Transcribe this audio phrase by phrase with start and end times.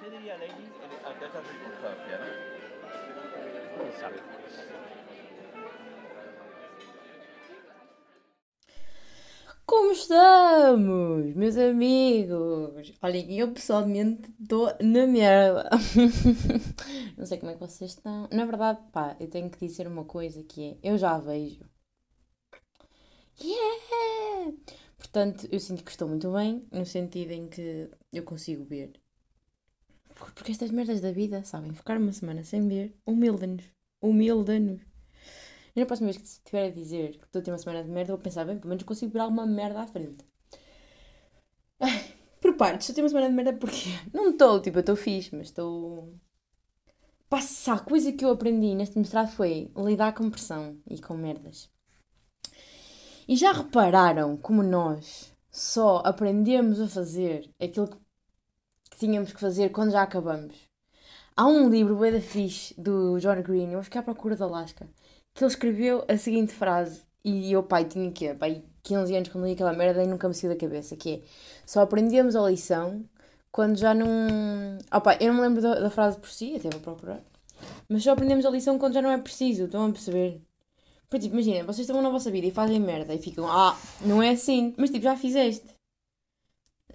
[0.00, 2.18] ¿Qué diría ante esta circunstancia?
[2.18, 2.54] ¿no?
[9.66, 12.92] Como estamos, meus amigos?
[13.02, 15.70] Olhem, eu pessoalmente estou na merda.
[17.16, 18.28] Não sei como é que vocês estão.
[18.30, 21.64] Na verdade, pá, eu tenho que dizer uma coisa que é, eu já vejo.
[23.40, 24.56] Yeah!
[24.98, 28.92] Portanto, eu sinto que estou muito bem, no sentido em que eu consigo ver.
[30.14, 33.64] Por- Porque estas merdas da vida, sabem, ficar uma semana sem ver, humilda-nos.
[34.02, 34.80] Humilda-nos.
[35.74, 37.90] E na próxima vez que estiver a dizer que estou a ter uma semana de
[37.90, 40.24] merda, eu vou pensar, bem, pelo menos consigo ver alguma merda à frente.
[42.40, 43.88] Por partes, se eu tenho uma semana de merda, porquê?
[44.12, 46.14] Não estou, tipo, eu estou fixe, mas estou.
[47.28, 51.70] Passa, a coisa que eu aprendi neste mestrado foi lidar com pressão e com merdas.
[53.26, 57.96] E já repararam como nós só aprendemos a fazer aquilo que
[59.04, 60.56] tínhamos que fazer quando já acabamos?
[61.36, 64.34] Há um livro, bué da fixe, do John Green, eu acho que é à procura
[64.34, 64.88] da Alaska,
[65.34, 69.44] que ele escreveu a seguinte frase, e eu, pai, tinha que pai, 15 anos quando
[69.46, 71.20] li aquela merda e nunca me saiu da cabeça, que é,
[71.66, 73.04] só aprendemos a lição
[73.52, 74.08] quando já não...
[74.92, 77.20] Oh, pai, eu não me lembro da, da frase por si, até vou procurar,
[77.88, 80.40] mas só aprendemos a lição quando já não é preciso, estão a perceber?
[81.10, 84.22] Por tipo, imagina, vocês estão na vossa vida e fazem merda e ficam, ah, não
[84.22, 85.73] é assim, mas tipo, já fizeste.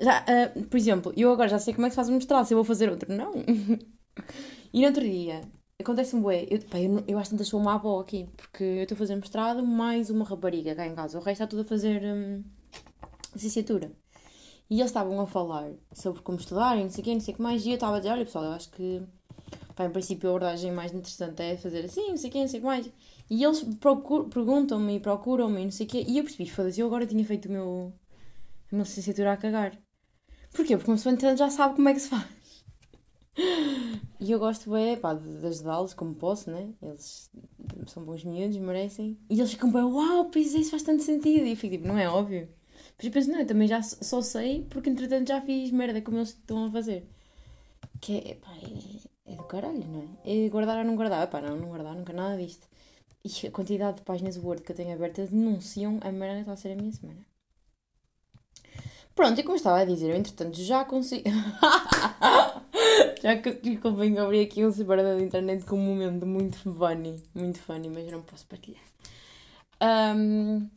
[0.02, 2.46] Já, ah, por exemplo, eu agora já sei como é que se faz um mestrado,
[2.46, 3.34] se eu vou fazer outro, não.
[4.74, 5.42] e no outro dia,
[5.80, 8.96] acontece-me, bué, eu, pá, eu, eu acho que sou uma avó aqui, porque eu estou
[8.96, 12.02] a fazer mestrado mais uma rapariga cá em casa, o resto está tudo a fazer
[12.04, 12.44] hum,
[13.34, 13.92] licenciatura.
[14.70, 17.34] E eles estavam a falar sobre como estudar e não sei o quê, não sei
[17.34, 19.02] o que mais, e eu estava a dizer, olha pessoal, eu acho que,
[19.76, 22.48] pá, em princípio a abordagem mais interessante é fazer assim, não sei o quê, não
[22.48, 22.90] sei o que mais.
[23.30, 23.66] E eles
[24.32, 27.26] perguntam-me e procuram-me e não sei o quê, e eu percebi, foda-se, eu agora tinha
[27.26, 27.94] feito o meu,
[28.72, 29.78] a minha licenciatura a cagar.
[30.54, 30.76] Porquê?
[30.76, 32.26] Porque uma pessoa então já sabe como é que se faz.
[34.20, 36.74] E eu gosto bem, pá, de ajudá-los como posso, né?
[36.82, 37.32] Eles
[37.88, 39.18] são bons miúdos, merecem.
[39.30, 41.46] E eles ficam bem, uau, pois isso faz tanto sentido.
[41.46, 42.50] E eu fico tipo, não é óbvio.
[42.98, 46.18] Mas eu penso, não, eu também já só sei porque entretanto já fiz merda como
[46.18, 47.08] eles estão a fazer.
[48.02, 50.46] Que é, pá, é, é do caralho, não é?
[50.46, 51.30] É guardar ou não guardar.
[51.30, 52.68] Pá, não, não guardar nunca nada disto.
[53.24, 56.54] E a quantidade de páginas Word que eu tenho abertas denunciam a merda que está
[56.54, 57.29] a ser a minha semana.
[59.20, 61.26] Pronto, e como estava a dizer, eu entretanto já consigo.
[63.22, 67.22] já que convém abrir aqui um separador da internet com um momento muito funny.
[67.36, 68.82] Muito funny, mas não posso partilhar.
[70.16, 70.70] Um,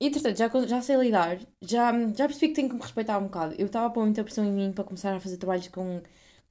[0.00, 3.54] entretanto, já, já sei lidar, já, já percebi que tenho que me respeitar um bocado.
[3.58, 6.00] Eu estava a pôr muita pressão em mim para começar a fazer trabalhos com,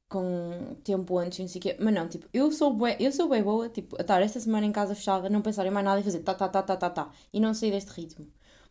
[0.07, 1.77] com tempo antes, não sei o quê.
[1.79, 4.67] Mas não, tipo, eu sou bué, eu sou bem boa, tipo, a estar esta semana
[4.67, 6.89] em casa fechada, não pensar em mais nada e fazer tá, tá, tá, tá, tá,
[6.91, 7.11] tá.
[7.33, 8.27] E não sair deste ritmo.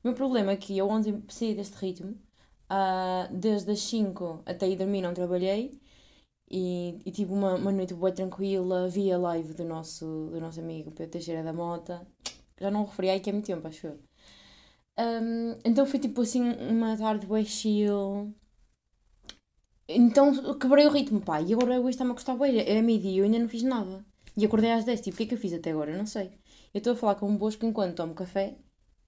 [0.06, 2.16] Meu problema é que eu ontem saí deste ritmo,
[2.68, 5.80] ah, desde as 5 até ir dormir não trabalhei
[6.48, 10.60] e, e tive uma, uma noite boa tranquila, vi a live do nosso, do nosso
[10.60, 12.06] amigo Pedro Teixeira da Mota,
[12.60, 13.98] já não referi aí que é muito tempo, acho eu.
[14.96, 18.32] Ahm, então foi tipo assim uma tarde bem chill.
[19.88, 23.18] Então quebrei o ritmo, pá, e agora hoje está-me a custar bem, é meio-dia e
[23.18, 24.06] eu ainda não fiz nada.
[24.36, 25.90] E acordei às 10, tipo, o que é que eu fiz até agora?
[25.90, 26.30] Eu não sei.
[26.72, 28.56] Eu estou a falar com um bosco enquanto tomo café,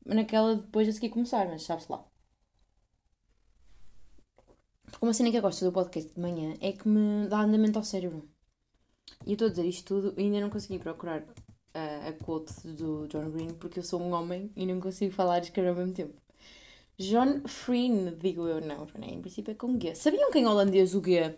[0.04, 2.04] naquela depois a seguir começar, mas sabe-se lá.
[4.90, 7.78] Porque uma cena que eu gosto do podcast de manhã é que me dá andamento
[7.78, 8.28] ao cérebro.
[9.26, 11.24] E eu estou a dizer isto tudo e ainda não consegui procurar
[11.74, 15.38] a, a quote do John Green porque eu sou um homem e não consigo falar
[15.38, 16.20] e escrever ao mesmo tempo.
[16.98, 19.94] John Freen, digo eu, não, em princípio é com G.
[19.94, 21.36] Sabiam que em holandês o G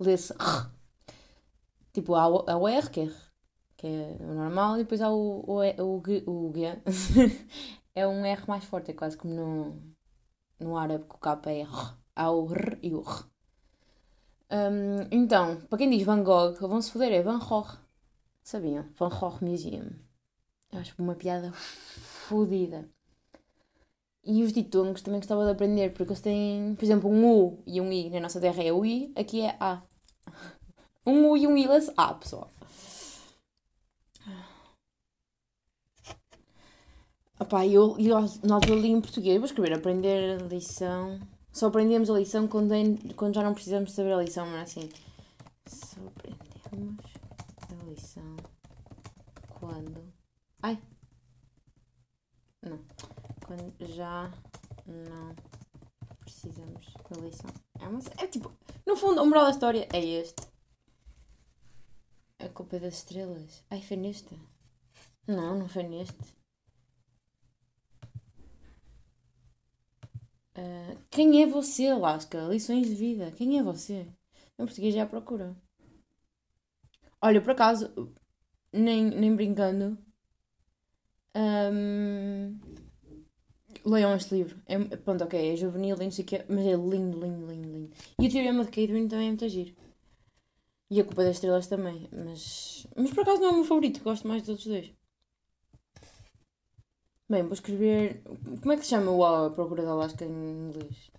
[0.00, 0.70] lê-se R?
[1.92, 3.14] Tipo, há o, há o R, que é, R,
[3.76, 6.82] que é o normal, e depois há o, o, E- o G, o G.
[7.96, 9.82] é um R mais forte, é quase como no,
[10.60, 11.96] no árabe que o K é R.
[12.14, 13.24] Há o R e o R.
[14.50, 17.78] Hum, então, para quem diz Van Gogh, vão-se foder, é Van Gogh.
[18.42, 18.84] Sabiam?
[18.98, 19.90] Van Gogh Museum.
[20.70, 22.88] Eu acho uma piada fodida.
[24.22, 27.80] E os ditongos também gostava de aprender, porque eles têm, por exemplo, um U e
[27.80, 28.10] um I.
[28.10, 29.82] Na nossa terra é o I, aqui é A.
[31.08, 32.50] Um U e um I lê-se A, pessoal.
[37.38, 41.20] Opá, eu, eu na altura li em português, vou escrever aprender a lição.
[41.52, 44.62] Só aprendemos a lição quando, é- quando já não precisamos saber a lição, não é
[44.62, 44.88] assim?
[45.66, 47.04] Só aprendemos
[47.70, 48.36] a lição
[49.60, 50.02] quando.
[50.62, 50.78] Ai!
[52.62, 52.78] Não.
[53.46, 54.32] Quando já
[54.86, 55.34] não
[56.20, 57.50] precisamos da lição.
[57.80, 58.50] É, uma, é tipo,
[58.86, 60.46] no fundo, o moral da história é este.
[62.38, 63.62] A culpa é das estrelas.
[63.70, 64.38] Ai, foi neste?
[65.26, 66.36] Não, não foi neste.
[70.56, 72.38] Ah, quem é você, Lasca?
[72.48, 73.30] Lições de vida.
[73.32, 74.06] Quem é você?
[74.58, 75.56] Em português é à procura.
[77.20, 77.92] Olha, por acaso,
[78.72, 79.98] nem, nem brincando,
[81.34, 82.60] hum,
[83.90, 84.56] leiam este livro.
[84.66, 87.90] É, pronto, ok, é juvenil, não sei o quê, mas é lindo, lindo, lindo, lindo.
[88.20, 89.74] E o Teorema de Cadwin também é muito giro.
[90.94, 94.02] E a Culpa das Estrelas também, mas, mas por acaso não é o meu favorito,
[94.02, 94.95] gosto mais dos outros dois.
[97.28, 98.22] Bem, vou escrever.
[98.60, 101.10] Como é que se chama o A Procura da Alaska em inglês?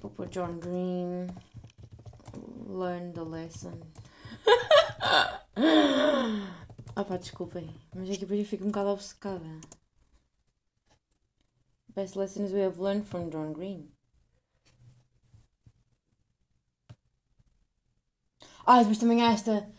[0.00, 1.26] Vou pôr John Green.
[2.68, 3.78] Learn the lesson.
[6.96, 7.68] ah pá, desculpem.
[7.94, 9.60] Mas é que depois eu fico um bocado obcecada.
[11.94, 13.92] Best lessons we have learned from John Green.
[18.64, 19.70] Ah, depois também há esta.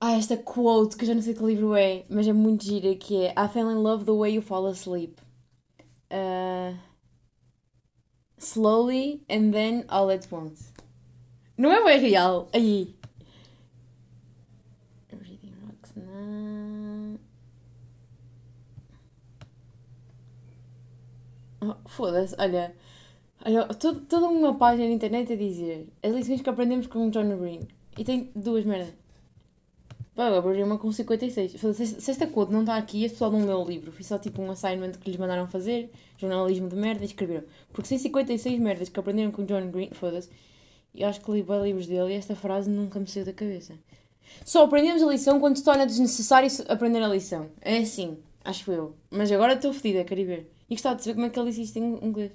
[0.00, 2.94] Há esta quote que eu já não sei que livro é, mas é muito gira
[2.94, 5.18] que é I fell in love the way you fall asleep.
[6.10, 6.76] Uh,
[8.38, 10.72] slowly and then all at once.
[11.56, 12.48] Não é bem real.
[12.52, 12.94] Aí.
[15.10, 15.92] Reading rocks.
[15.96, 17.18] Não.
[21.60, 22.74] Oh, Foda-se, olha.
[23.44, 27.10] Olha, todo- toda uma página na internet a dizer as lições que aprendemos com o
[27.10, 27.66] John Green.
[27.96, 28.94] E tem duas merdas.
[30.18, 31.60] Pá, eu abri uma com 56.
[31.60, 33.92] Foda-se, Se esta quote não está aqui, este pessoal não leu o livro.
[33.92, 37.44] Foi só tipo um assignment que lhes mandaram fazer, jornalismo de merda, e escreveram.
[37.72, 40.28] Porque sem 56 merdas que aprenderam com John Green, foda-se.
[40.92, 43.74] E acho que li bem livros dele e esta frase nunca me saiu da cabeça.
[44.44, 47.48] Só aprendemos a lição quando se torna desnecessário aprender a lição.
[47.60, 48.96] É assim, acho eu.
[49.12, 50.52] Mas agora estou fedida, quero ir ver.
[50.68, 52.32] E gostava de saber como é que ele disse isto em inglês.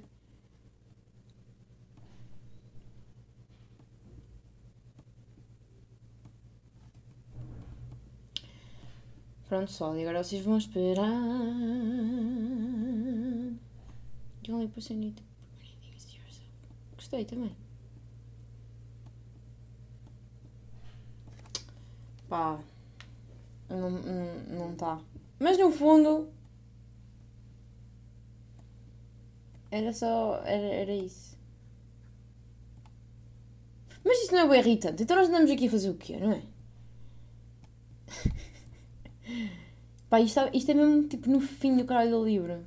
[9.53, 11.05] Pronto, pessoal, e agora vocês vão esperar.
[14.49, 14.89] Only you is
[16.11, 16.49] yourself.
[16.95, 17.55] Gostei também.
[22.27, 22.59] Pá.
[23.69, 24.99] Não, não, não tá.
[25.37, 26.33] Mas no fundo.
[29.69, 30.37] Era só.
[30.45, 31.37] Era, era isso.
[34.03, 35.03] Mas isso não é bem irritante.
[35.03, 36.41] Então nós andamos aqui a fazer o quê, não é?
[40.09, 42.65] Pá, isto, é- isto é mesmo tipo no fim do caralho do livro.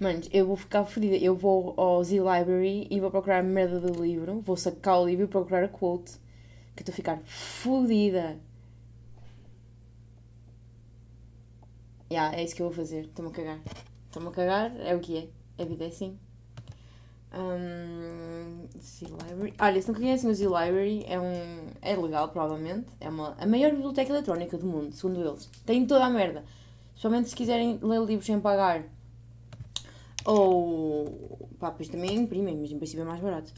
[0.00, 1.16] Manos, eu vou ficar fodida.
[1.16, 4.40] Eu vou ao Z Library e vou procurar a merda do livro.
[4.40, 6.12] Vou sacar o livro e procurar a quote.
[6.74, 8.38] Que estou a ficar fodida.
[12.10, 13.04] Yeah, é isso que eu vou fazer.
[13.06, 13.60] Estou-me a cagar.
[14.06, 15.62] Estou-me a cagar, é o que é.
[15.62, 16.18] A vida é assim.
[17.36, 19.54] Um, Z Library.
[19.58, 21.66] Olha, se não conhecem o Z Library, é um.
[21.82, 22.86] É legal, provavelmente.
[23.00, 25.50] É uma, a maior biblioteca eletrónica do mundo, segundo eles.
[25.66, 26.44] Tem toda a merda.
[26.90, 28.84] Especialmente se quiserem ler livros sem pagar.
[30.24, 31.48] Ou.
[31.58, 33.52] Pá, depois também imprimem, mas em princípio é mais barato.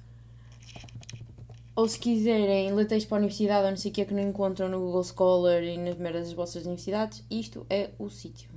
[1.75, 4.15] Ou se quiserem ler texto para a universidade ou não sei o que é que
[4.15, 8.49] não encontram no Google Scholar e nas merdas das vossas universidades, isto é o sítio.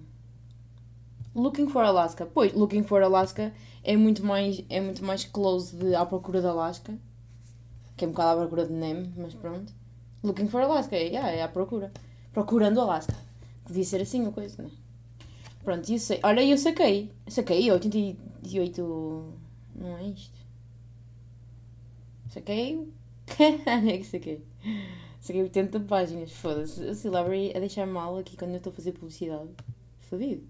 [1.36, 2.26] Looking for Alaska.
[2.26, 3.54] Pois, Looking for Alaska
[3.84, 6.98] é muito mais, é muito mais close de À Procura de Alaska.
[7.96, 9.74] Que é um bocado à procura de Nemo, mas pronto.
[10.24, 11.92] Looking for Alaska, é, yeah, é à procura.
[12.34, 13.16] Procurando Alaska.
[13.66, 14.74] Devia ser assim a coisa, não é?
[15.64, 16.20] Pronto, eu sei.
[16.24, 17.12] Olha, eu saquei.
[17.28, 19.34] Saquei 88.
[19.76, 20.40] Não é isto?
[22.30, 22.88] Saquei.
[23.38, 24.44] é que saquei.
[25.20, 26.32] Saquei 80 páginas.
[26.32, 26.84] Foda-se.
[26.84, 29.50] O Celebrity a deixar mal aqui quando eu estou a fazer publicidade.
[30.00, 30.48] Fodido.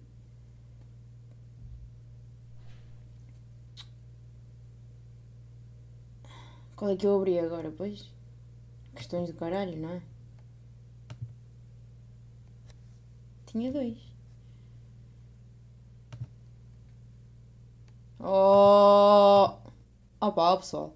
[6.79, 8.09] Qual é que eu abri agora, pois?
[8.95, 10.01] Questões do caralho, não é?
[13.48, 13.98] Tinha dois.
[18.17, 19.57] Oh!
[20.21, 20.95] Opa, pessoal.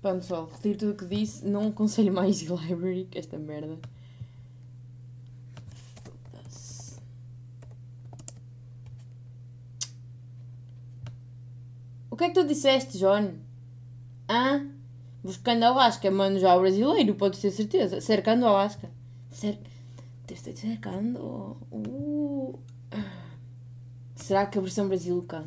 [0.00, 1.46] Pronto, pessoal, retiro tudo o que disse.
[1.46, 3.78] Não aconselho mais de library, que esta merda.
[12.10, 13.45] O que é que tu disseste, John?
[14.28, 14.66] Hã?
[15.22, 18.00] Buscando a Alaska, mano, já o brasileiro, podes ter certeza.
[18.00, 18.90] Cercando a Alaska.
[19.30, 19.58] Cer...
[20.28, 21.56] Estou cercando.
[21.70, 22.58] Uh.
[24.16, 25.44] Será que a versão brasileira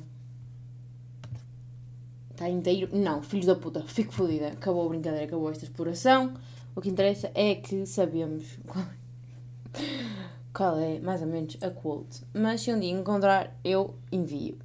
[2.32, 2.90] está inteiro?
[2.96, 4.50] Não, filhos da puta, fico fodida.
[4.50, 6.34] Acabou a brincadeira, acabou esta exploração.
[6.76, 8.86] O que interessa é que sabemos qual,
[10.54, 12.22] qual é, mais ou menos, a quote.
[12.34, 14.58] Mas se um dia encontrar, eu envio.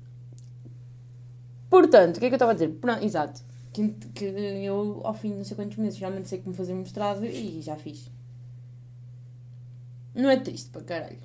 [1.69, 2.69] Portanto, o que é que eu estava a dizer?
[2.69, 3.43] Pronto, exato.
[3.75, 7.27] Que, que eu, ao fim de não sei quantos meses, realmente sei como fazer mestrado
[7.27, 8.09] e já fiz.
[10.15, 11.19] Não é triste para caralho.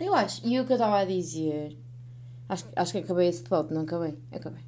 [0.00, 0.46] Eu acho.
[0.46, 1.76] E o que eu estava a dizer.
[2.48, 4.18] Acho, acho que acabei esse debate, não acabei?
[4.32, 4.62] Acabei.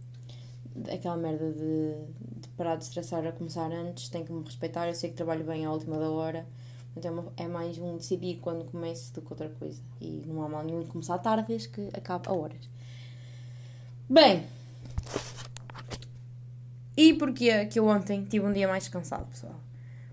[0.92, 1.94] aquela merda de,
[2.40, 4.86] de parar de estressar a começar antes, tem que me respeitar.
[4.86, 6.46] Eu sei que trabalho bem à última da hora,
[6.94, 9.80] então é mais um decidir quando começo do que outra coisa.
[10.00, 12.68] E não há mal nenhum de começar tarde desde que acabe a horas.
[14.08, 14.44] Bem,
[17.08, 19.56] e porquê que eu ontem tive um dia mais descansado, pessoal?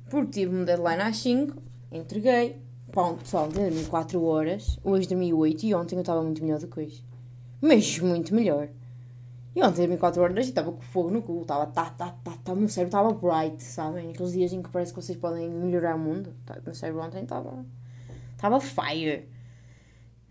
[0.09, 2.59] Porque tive um deadline às 5, entreguei.
[2.91, 6.67] Pá, pessoal, dormi 4 horas, hoje dormi 8 e ontem eu estava muito melhor do
[6.67, 7.05] que hoje.
[7.61, 8.69] Mas muito melhor.
[9.55, 12.33] E ontem dormi 4 horas e estava com fogo no cu, estava tá, tá, tá,
[12.43, 14.09] tá, meu cérebro estava bright, sabem?
[14.09, 16.33] Aqueles dias em que parece que vocês podem melhorar o mundo.
[16.43, 17.63] Tá, o meu cérebro ontem estava.
[18.35, 19.29] estava fire.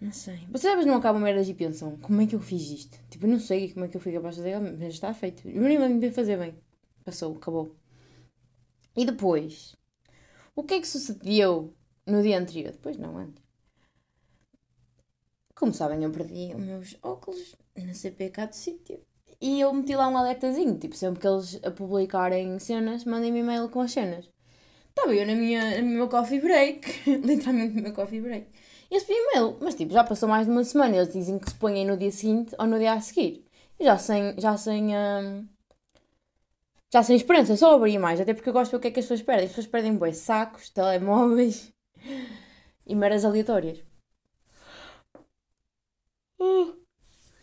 [0.01, 0.39] Não sei.
[0.49, 2.99] Vocês às vezes não acabam merdas e pensam, como é que eu fiz isto?
[3.11, 5.47] Tipo, eu não sei como é que eu fui capaz de fazer, mas está feito.
[5.49, 6.55] Eu nem lembro de fazer bem.
[7.05, 7.75] Passou, acabou.
[8.97, 9.75] E depois?
[10.55, 11.75] O que é que sucedeu
[12.07, 12.73] no dia anterior?
[12.73, 13.43] Depois não, antes.
[15.55, 19.01] Como sabem, eu perdi os meus óculos na CPK do sítio.
[19.41, 23.69] E eu meti lá um alertazinho, tipo, sempre que eles a publicarem cenas, mandem-me e-mail
[23.69, 24.29] com as cenas.
[24.89, 28.49] Estava eu na minha, no meu coffee break, literalmente no meu coffee break
[28.91, 29.57] e recebi e-mail.
[29.61, 30.97] Mas tipo, já passou mais de uma semana.
[30.97, 33.45] Eles dizem que se põem no dia seguinte ou no dia a seguir.
[33.79, 34.35] E já sem.
[34.39, 34.97] Já sem.
[34.97, 35.47] Hum,
[36.93, 38.21] já sem esperança, só abri mais.
[38.21, 39.45] Até porque eu gosto do que é que as pessoas perdem.
[39.45, 41.73] As pessoas perdem boi sacos, telemóveis
[42.87, 43.79] e meras aleatórias.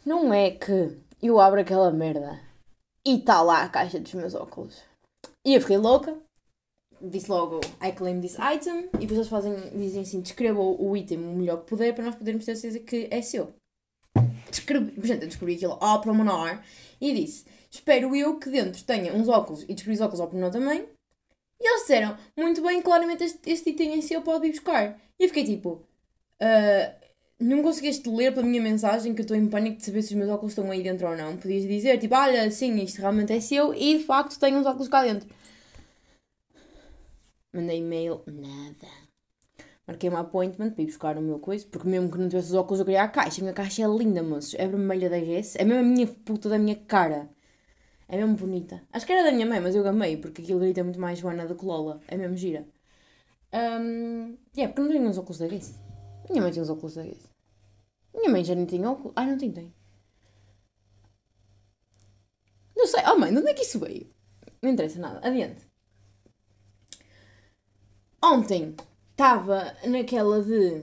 [0.05, 2.39] Não é que eu abro aquela merda
[3.03, 4.81] e está lá a caixa dos meus óculos.
[5.43, 6.17] E eu fiquei louca
[7.01, 11.19] disse logo I claim this item e depois eles fazem, dizem assim, descreva o item
[11.19, 13.53] o melhor que puder para nós podermos ter certeza que é seu.
[14.49, 16.59] Descrevi, portanto, eu descobri aquilo ao promenor
[17.01, 20.51] e disse, espero eu que dentro tenha uns óculos e descobri os óculos ao promenor
[20.51, 20.85] também.
[21.59, 24.99] E eles disseram, muito bem, claramente este, este item em seu pode ir buscar.
[25.19, 25.81] E eu fiquei tipo,
[26.41, 27.05] uh,
[27.39, 30.17] não conseguiste ler pela minha mensagem que eu estou em pânico de saber se os
[30.17, 31.37] meus óculos estão aí dentro ou não.
[31.37, 34.87] Podias dizer, tipo, olha, sim, isto realmente é seu e de facto tenho uns óculos
[34.87, 35.27] cá dentro.
[37.55, 38.88] Mandei e-mail, nada.
[39.88, 42.53] Marquei um appointment para ir buscar o meu coisa, porque mesmo que não tivesse os
[42.53, 43.39] óculos eu queria a caixa.
[43.39, 44.55] A minha caixa é linda, moços.
[44.55, 45.55] É vermelha da Guess.
[45.55, 47.29] É mesmo a minha puta da minha cara.
[48.09, 48.81] É mesmo bonita.
[48.91, 51.47] Acho que era da minha mãe, mas eu gamei, porque aquilo grita muito mais Joana
[51.47, 52.01] do que Lola.
[52.09, 52.67] É mesmo gira.
[53.53, 55.79] Um, yeah, porque não tenho os óculos da Guess.
[56.29, 57.29] Minha mãe tinha os óculos da Guess.
[58.13, 59.13] Minha mãe já nem tinha óculos.
[59.15, 59.74] Ai, não tem, tem.
[62.75, 63.01] Não sei.
[63.07, 64.09] Oh mãe, de onde é que isso veio?
[64.62, 65.25] Não interessa nada.
[65.25, 65.65] Adiante.
[68.25, 68.74] Ontem
[69.12, 70.82] estava naquela de.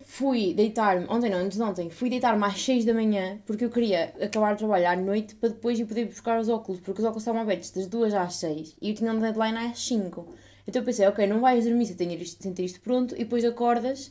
[0.00, 1.06] Fui deitar-me.
[1.08, 1.90] Ontem não, antes de ontem.
[1.90, 5.50] Fui deitar-me às 6 da manhã porque eu queria acabar de trabalhar à noite para
[5.50, 6.80] depois ir poder buscar os óculos.
[6.80, 9.78] Porque os óculos estavam abertos das 2 às 6 e eu tinha um deadline às
[9.86, 10.26] 5.
[10.66, 14.10] Então eu pensei, ok, não vais dormir se ter isto, isto pronto e depois acordas,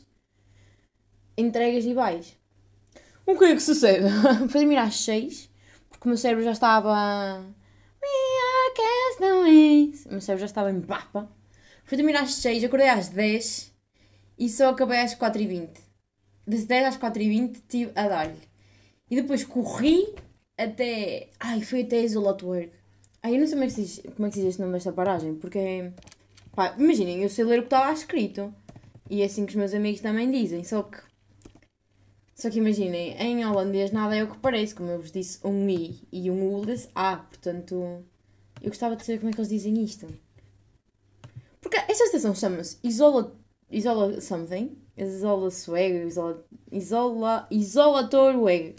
[1.36, 2.38] entregas e vais.
[3.26, 4.08] O que é que sucede?
[4.48, 5.50] Fui dormir às 6
[5.90, 7.44] porque o meu cérebro já estava.
[10.06, 11.30] O meu cérebro já estava em papa
[11.90, 13.72] Fui dormir às 6, acordei às 10
[14.38, 15.70] e só acabei às 4h20.
[16.46, 18.38] Das 10 às 4h20 estive a dar-lhe.
[19.10, 20.14] E depois corri
[20.56, 21.30] até.
[21.40, 22.70] Ai, fui até Isolat Work.
[23.20, 24.60] Ai, eu não sei como é, que se diz, como é que se diz este
[24.60, 25.90] nome desta paragem, porque.
[26.54, 28.54] Pá, imaginem, eu sei ler o que estava escrito.
[29.10, 30.98] E é assim que os meus amigos também dizem, só que.
[32.36, 35.68] Só que imaginem, em holandês nada é o que parece, como eu vos disse, um
[35.68, 38.04] I e um U disse A, portanto.
[38.62, 40.06] Eu gostava de saber como é que eles dizem isto.
[41.60, 43.36] Porque esta estação chama-se Isola,
[43.70, 44.80] Isola Something.
[44.96, 48.76] Isola Swag, Isola, Isola, Isolator Weg.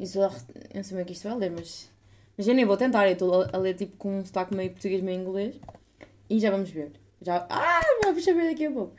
[0.00, 0.34] Isola,
[0.74, 1.90] não sei como é que isto vai ler, mas.
[2.36, 5.00] Mas eu nem vou tentar, eu estou a ler tipo com um sotaque meio português,
[5.00, 5.54] meio inglês.
[6.28, 6.92] E já vamos ver.
[7.22, 8.96] Já, ah, vamos saber daqui a pouco.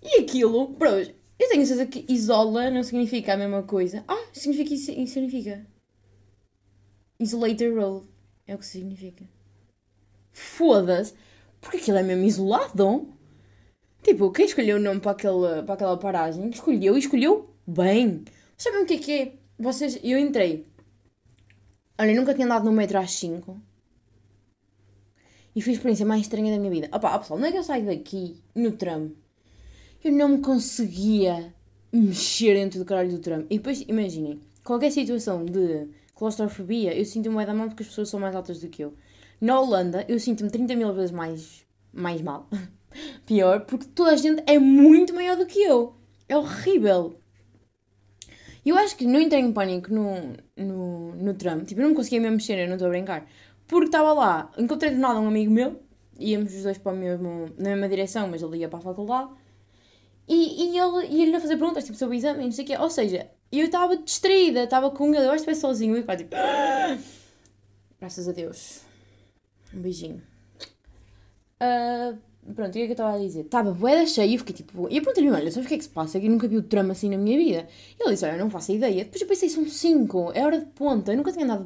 [0.00, 4.04] E aquilo, bros, eu tenho certeza que isola não significa a mesma coisa.
[4.06, 5.66] Ah, significa isso, significa.
[7.18, 8.06] Isolator Road.
[8.46, 9.24] É o que significa.
[10.30, 11.14] Foda-se.
[11.60, 13.08] Porque aquilo é mesmo isolado.
[14.02, 18.24] Tipo, quem escolheu o nome para aquela, para aquela paragem, escolheu e escolheu bem.
[18.56, 19.32] Sabem o que é que é?
[19.58, 20.66] Vocês, eu entrei.
[21.98, 23.60] Olha, eu nunca tinha andado no metro às 5.
[25.54, 26.88] E foi a experiência mais estranha da minha vida.
[26.96, 29.10] Opá, pessoal, não é que eu saio daqui no tram.
[30.04, 31.52] Eu não me conseguia
[31.92, 33.44] mexer dentro do caralho do tram.
[33.50, 38.08] E depois, imaginem, qualquer situação de claustrofobia, eu sinto uma da mão porque as pessoas
[38.08, 38.94] são mais altas do que eu.
[39.40, 42.48] Na Holanda, eu sinto-me 30 mil vezes mais, mais mal.
[43.24, 45.94] Pior, porque toda a gente é muito maior do que eu.
[46.28, 47.18] É horrível.
[48.64, 51.64] Eu acho que não entrei em pânico no, no, no tram.
[51.64, 53.26] Tipo, eu não me conseguia mesmo mexer, eu não estou a brincar.
[53.66, 55.80] Porque estava lá, encontrei de nada um amigo meu,
[56.18, 59.30] íamos os dois para o mesmo, na mesma direção, mas ele ia para a faculdade.
[60.26, 62.66] E, e ele ia-lhe a fazer perguntas, tipo, sobre o exame e não sei o
[62.66, 62.76] quê.
[62.78, 66.34] Ou seja, eu estava distraída, estava com ele, eu acho que sozinho e pá, tipo...
[68.00, 68.87] Graças a Deus.
[69.74, 70.22] Um beijinho.
[71.60, 72.14] Ah,
[72.54, 73.40] pronto, o que é que eu estava a dizer?
[73.40, 74.88] Estava boeda cheia e eu fiquei tipo.
[74.88, 76.18] E eu perguntei-lhe, olha, sabes o que é que se passa?
[76.20, 77.68] Que eu nunca vi o trama assim na minha vida.
[77.98, 79.04] E ele disse, olha, eu não faço ideia.
[79.04, 81.12] Depois eu pensei, são 5, é hora de ponta.
[81.12, 81.64] Eu nunca tinha andado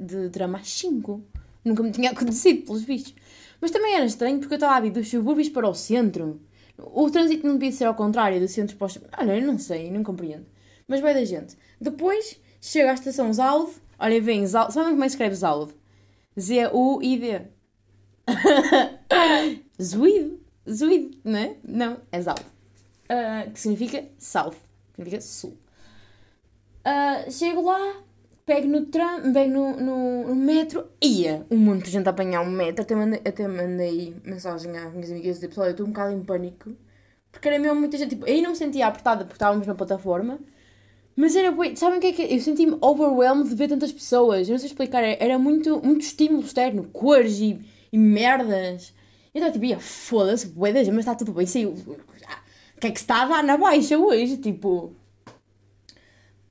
[0.00, 1.22] de, drama às 5.
[1.64, 3.14] Nunca me tinha acontecido, pelos vistos.
[3.60, 6.40] Mas também era estranho porque eu estava a vir dos subúrbios para o centro.
[6.78, 8.90] O trânsito não devia ser ao contrário, do centro para o...
[9.18, 10.44] Olha, eu não sei, não compreendo.
[10.88, 11.56] Mas vai da gente.
[11.80, 13.72] Depois, chega à estação Zalde.
[13.98, 14.74] Olha, vem Zalde.
[14.74, 15.72] Sabem como é que escreve Zalde?
[16.38, 17.42] Z-U-I-D.
[19.82, 20.40] Zuid.
[20.68, 21.56] Zuid, não é?
[21.62, 22.46] Não, é Zalde.
[23.04, 24.56] Uh, que significa South.
[24.94, 25.58] Significa sul.
[26.86, 28.02] Uh, chego lá,
[28.44, 32.42] pego no tram, pego no, no, no metro, ia um monte de gente a apanhar
[32.42, 35.90] um metro, até mandei, até mandei mensagem às minhas amigas de pessoal, eu estou um
[35.90, 36.76] bocado em pânico,
[37.32, 40.38] porque era mesmo muita gente, tipo, aí não me sentia apertada porque estávamos na plataforma,
[41.16, 42.34] mas era, sabem o que é que é?
[42.34, 46.44] Eu senti-me overwhelmed de ver tantas pessoas, eu não sei explicar, era muito, muito estímulo
[46.44, 47.58] externo, cores e,
[47.92, 48.92] e merdas,
[49.34, 52.98] eu estava tipo, ia, foda-se, bué mas está tudo bem, saiu, o que é que
[52.98, 54.94] se está a dar na baixa hoje, tipo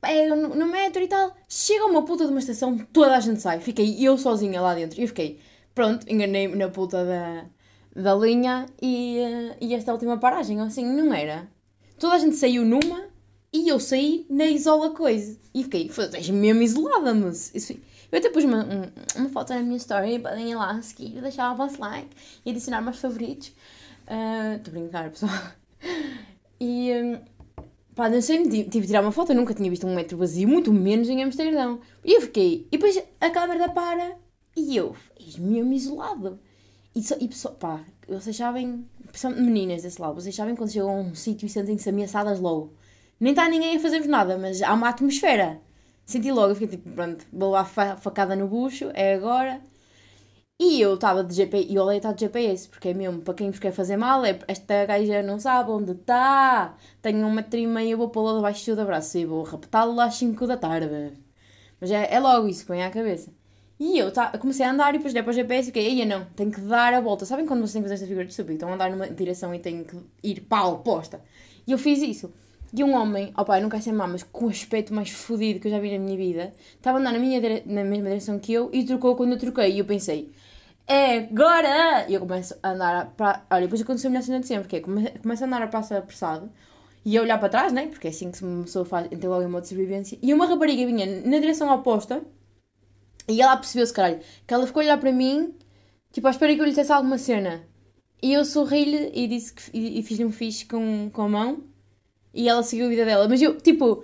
[0.03, 1.34] pega no, no metro e tal.
[1.48, 3.62] Chega uma puta de uma estação, toda a gente sai.
[3.62, 5.00] Fiquei eu sozinha lá dentro.
[5.00, 5.39] E eu fiquei,
[5.74, 7.46] pronto, enganei-me na puta da,
[7.96, 11.48] da linha e, uh, e esta última paragem, assim, não era.
[11.98, 13.12] Toda a gente saiu numa
[13.53, 15.38] e eu saí na isola coisa.
[15.53, 17.53] E fiquei, és mesmo isolada, mas.
[17.53, 17.74] Isso,
[18.12, 18.67] eu até pus uma,
[19.15, 22.10] uma foto na minha story, podem ir lá a seguir, deixar o vosso like
[22.45, 23.53] e adicionar meus favoritos.
[24.07, 25.31] Ah, estou uh, a brincar, pessoal.
[26.60, 26.91] E.
[26.91, 27.33] Um,
[27.95, 30.48] Pá, não sei, tive de tirar uma foto, eu nunca tinha visto um metro vazio,
[30.48, 31.79] muito menos em Amsterdão.
[32.03, 34.17] E eu fiquei, e depois a câmera para,
[34.57, 36.39] e eu, és mesmo isolado.
[36.95, 38.83] E, só, e pessoal, pá, vocês sabem,
[39.38, 42.74] meninas desse lado, vocês sabem quando chegam a um sítio e sentem-se ameaçadas logo.
[43.20, 45.62] Nem está ninguém a fazer-vos nada, mas há uma atmosfera.
[46.05, 49.62] Senti logo, fiquei tipo, pronto, vou lá facada no bucho, é agora.
[50.60, 53.34] E eu estava de GPS, e o Olé está de GPS, porque é mesmo, para
[53.34, 57.60] quem vos quer fazer mal, é esta gaja não sabe onde está, tenho um metro
[57.60, 61.13] e meio, vou pô-la debaixo do braço e vou raptá-lo às 5 da tarde.
[61.82, 63.32] Mas é, é logo isso que vem à cabeça.
[63.80, 66.06] E eu tá, comecei a andar e depois dei para o GPS e fiquei, aí
[66.06, 67.26] não, tenho que dar a volta.
[67.26, 68.54] Sabem quando vocês têm que fazer esta figura de estúpido?
[68.54, 71.21] Estão a andar numa direção e têm que ir para a oposta.
[71.67, 72.32] E eu fiz isso.
[72.75, 75.59] E um homem, opá, eu não quero ser má, mas com o aspecto mais fodido
[75.59, 78.39] que eu já vi na minha vida, estava a andar na, minha na mesma direção
[78.39, 79.73] que eu e trocou quando eu troquei.
[79.73, 80.31] E eu pensei,
[80.88, 82.07] é agora!
[82.09, 83.45] E eu começo a andar para.
[83.51, 85.93] Olha, depois aconteceu a minha cena de sempre, que é começo a andar a passo
[85.93, 86.51] apressado
[87.05, 87.88] e a olhar para trás, né?
[87.88, 90.17] Porque é assim que uma pessoa faz, entra logo em modo de sobrevivência.
[90.19, 92.23] E uma rapariga vinha na direção oposta
[93.27, 95.53] e ela percebeu-se, caralho, que ela ficou a olhar para mim,
[96.12, 97.63] tipo, à espera que eu lhe dissesse alguma cena.
[98.21, 101.72] E eu sorri-lhe e disse que e, e fiz-lhe um fixe com, com a mão
[102.34, 103.28] e ela seguiu a vida dela.
[103.28, 104.04] Mas eu, tipo,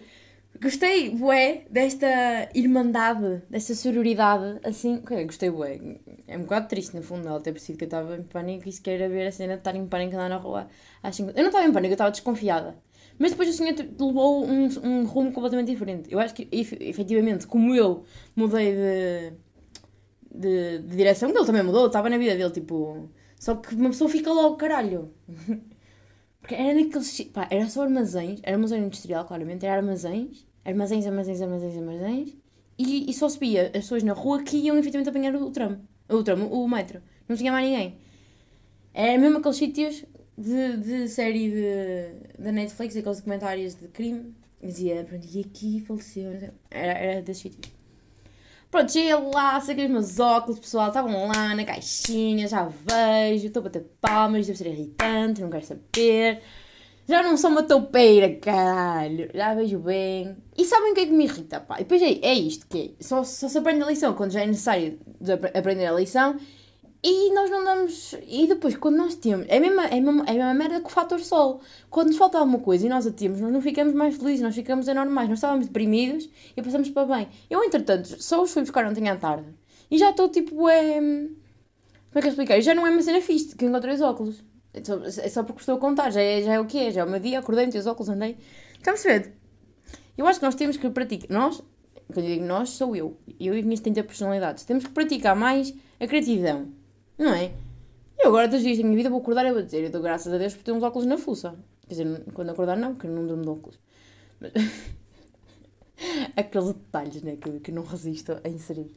[0.61, 5.79] Gostei, bué, desta irmandade, desta sororidade, assim, gostei, bué.
[6.27, 8.71] É um bocado triste, no fundo, ela ter percebido que eu estava em pânico e
[8.73, 10.67] sequer a ver a cena de estar em pânico andar na rua
[11.01, 11.29] às 5...
[11.29, 12.75] Eu não estava em pânico, eu estava desconfiada.
[13.17, 16.11] Mas depois o senhor levou um, um rumo completamente diferente.
[16.11, 18.03] Eu acho que, efetivamente, como eu
[18.35, 19.33] mudei de,
[20.29, 23.09] de, de direção, que ele também mudou, estava na vida dele, tipo...
[23.39, 25.13] Só que uma pessoa fica logo, caralho.
[26.49, 27.21] Porque era naqueles...
[27.31, 32.37] Pá, era só armazéns, era armazém industrial, claramente, era armazéns armazéns, armazéns, armazéns, armazéns,
[32.77, 35.79] e, e só se via as pessoas na rua que iam efetivamente apanhar o tram,
[36.07, 37.01] o tram, o metro.
[37.27, 37.97] Não tinha mais ninguém.
[38.93, 40.05] Era mesmo aqueles sítios
[40.37, 44.33] de, de série de, da Netflix, aqueles documentários de crime.
[44.61, 46.31] Dizia, pronto, e aqui faleceu.
[46.71, 47.78] Era, era desse sítio.
[48.71, 53.61] Pronto, cheguei lá, saquei os meus óculos, pessoal, estavam lá na caixinha, já vejo, estou
[53.61, 56.41] a bater palmas, deve ser irritante, não quero saber.
[57.07, 59.31] Já não sou uma toupeira, caralho.
[59.33, 60.37] Já vejo bem.
[60.55, 61.77] E sabem o que é que me irrita, pá?
[61.77, 63.03] E depois é, é isto que é.
[63.03, 64.99] Só, só se aprende a lição quando já é necessário
[65.55, 66.37] aprender a lição.
[67.01, 68.15] E nós não damos.
[68.27, 69.45] E depois, quando nós temos.
[69.47, 71.61] É a mesma, é a mesma, é a mesma merda que o fator sol.
[71.89, 74.53] Quando nos falta alguma coisa e nós a temos, nós não ficamos mais felizes, nós
[74.53, 75.29] ficamos anormais.
[75.29, 77.27] Nós estávamos deprimidos e passamos para bem.
[77.49, 79.47] Eu, entretanto, só os fui buscar ontem à tarde.
[79.89, 80.67] E já estou tipo.
[80.67, 80.99] É...
[80.99, 82.59] Como é que eu explicar?
[82.61, 84.43] Já não é uma cena fixe que encontrei os óculos.
[84.73, 86.91] É só, é só porque estou a contar, já é, já é o que é,
[86.91, 88.37] já é o meu dia, acordei, meti os óculos, andei.
[88.77, 89.23] Estamos a?
[90.17, 91.63] Eu acho que nós temos que praticar, nós,
[92.13, 95.35] quando eu digo nós, sou eu, eu e as minhas 30 personalidades, temos que praticar
[95.35, 96.65] mais a criatividade,
[97.19, 97.51] não é?
[98.17, 100.33] Eu agora, dos dias da minha vida, vou acordar e vou dizer, eu dou graças
[100.33, 101.55] a Deus por ter uns óculos na fuça.
[101.87, 103.79] Quer dizer, quando acordar não, porque eu não durmo de óculos.
[104.39, 104.51] Mas...
[106.35, 108.95] Aqueles detalhes, né, que, que não resisto a inserir.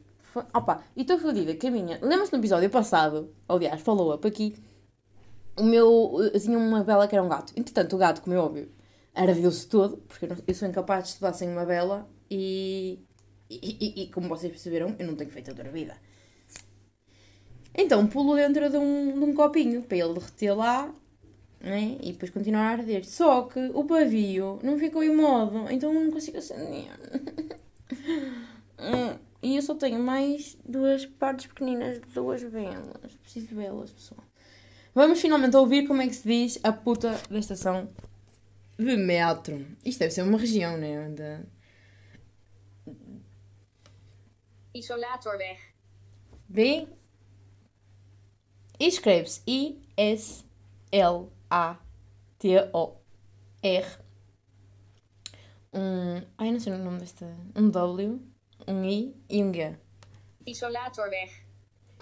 [0.53, 1.99] Opa, e estou fodida que a minha...
[2.01, 4.55] Lembra-se no episódio passado, aliás, falou-up aqui,
[5.57, 6.29] o meu.
[6.33, 7.53] Eu tinha uma vela que era um gato.
[7.55, 8.69] Entretanto, o gato, como é óbvio,
[9.13, 12.99] ardeu-se todo, porque eu sou incapaz de estudar sem uma vela e,
[13.49, 15.95] e, e, e, como vocês perceberam, eu não tenho feito outra vida.
[17.75, 20.93] Então pulo dentro de um, de um copinho para ele derreter lá
[21.63, 21.97] né?
[22.01, 23.05] e depois continuar a arder.
[23.05, 26.91] Só que o pavio não ficou em modo, então não consigo acender.
[29.41, 33.15] e eu só tenho mais duas partes pequeninas de duas velas.
[33.21, 34.21] Preciso de velas, pessoal.
[34.93, 37.89] Vamos finalmente ouvir como é que se diz a puta da estação
[38.77, 39.65] de metro.
[39.83, 41.09] Isto deve ser uma região, né?
[41.09, 41.39] De...
[44.75, 45.57] Isolatorweg.
[46.47, 46.87] B.
[48.79, 49.41] E escreve-se
[52.43, 53.97] I-S-L-A-T-O-R.
[55.73, 56.21] Um.
[56.37, 57.25] Ai, não sei o nome desta.
[57.55, 58.21] Um W,
[58.67, 59.75] um I e um G.
[60.45, 61.31] Isolatorweg.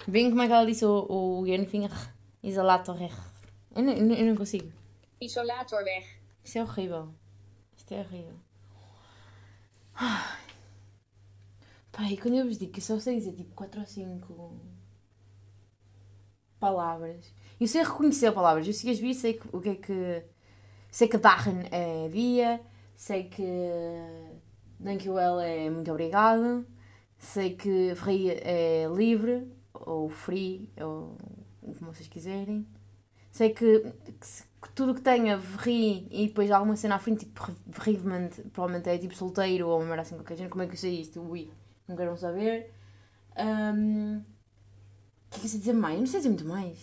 [0.07, 1.05] Bem como é que ela disse o,
[1.39, 1.87] o G no fim?
[2.43, 3.13] Isolatorweg.
[3.75, 4.71] Eu não, eu não- consigo.
[5.21, 6.05] Isolatorweg.
[6.43, 7.13] Isto é horrível.
[7.77, 8.35] Isto é horrível.
[9.95, 10.41] Ai.
[11.91, 14.33] Pai, quando eu vos digo que eu só sei dizer tipo 4 ou 5
[16.61, 17.33] palavras.
[17.59, 18.65] Eu sei reconhecer palavras.
[18.67, 20.23] Eu sei as vi, sei que, o que é que.
[20.89, 22.61] Sei que Darren é dia,
[22.95, 23.43] sei que
[24.83, 26.65] Thank you well é muito obrigado,
[27.17, 31.17] sei que free é livre, ou free, ou
[31.61, 32.67] como vocês quiserem.
[33.31, 33.79] Sei que,
[34.19, 34.27] que
[34.61, 38.97] que tudo que tenha verri e depois alguma cena à frente, tipo verrivement, provavelmente é
[38.97, 40.49] tipo solteiro ou uma merda assim qualquer gente.
[40.49, 41.19] Como é que eu sei isto?
[41.21, 41.49] Ui,
[41.87, 42.71] não queiram saber.
[43.35, 44.21] Ahm,
[45.31, 45.95] O que é que eu sei dizer mais?
[45.95, 46.77] Eu não sei dizer muito mais.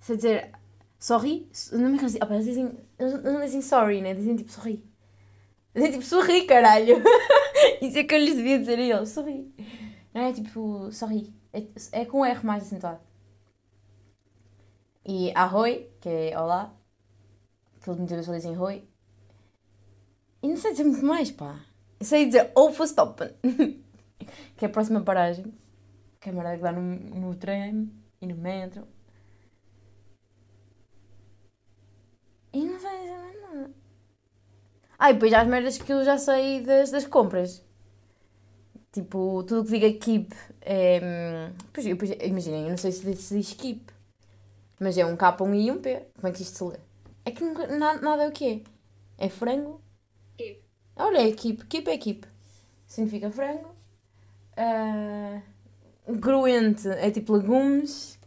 [0.00, 0.52] Sei dizer
[0.98, 1.46] sorry.
[1.72, 1.98] Não me.
[2.20, 2.72] Ah, pá, eles dizem.
[2.98, 4.14] Não dizem sorry, né?
[4.14, 4.82] Dizem tipo sorri.
[5.74, 6.96] Dizem tipo sorri, caralho.
[7.82, 9.10] Isso é que eu lhes devia dizer a eles.
[9.10, 9.54] Sorri.
[10.14, 11.34] Não é tipo sorri.
[11.52, 11.62] É,
[11.92, 13.00] é com R mais acentuado.
[15.04, 16.74] E arroi, que é olá.
[17.82, 18.88] Que eles muitas vezes dizem roi.
[20.42, 21.60] E não sei dizer muito mais, pá.
[22.00, 23.28] Eu sei dizer Overstoppen.
[24.56, 25.52] que é a próxima paragem.
[26.26, 26.82] Que é a merda que dá no,
[27.22, 27.72] no trem
[28.20, 28.82] e no metro.
[32.52, 33.70] E não sei dizer mais nada.
[34.98, 37.62] Ah, e depois há as merdas que eu já sei das, das compras.
[38.92, 41.50] Tipo, tudo que diga keep é.
[41.72, 43.90] Pois, pois, imaginem, eu não sei se diz, se diz keep.
[44.80, 46.02] Mas é um K, um I e um P.
[46.16, 46.78] Como é que isto se lê?
[47.24, 48.64] É que nunca, na- nada é o que
[49.18, 49.26] é.
[49.26, 49.80] É frango.
[50.38, 50.62] Keep.
[50.96, 51.66] Olha, é keep.
[51.66, 52.26] Keep é keep.
[52.86, 53.74] Significa frango.
[54.56, 55.42] Ah,
[56.08, 58.18] gruente é tipo legumes.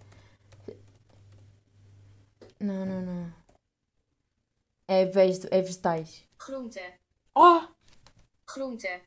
[2.59, 3.33] Não, não, não.
[4.87, 6.23] É, vege, é vegetais.
[6.37, 6.81] Groente.
[7.35, 7.61] Oh!
[8.53, 9.01] Groente.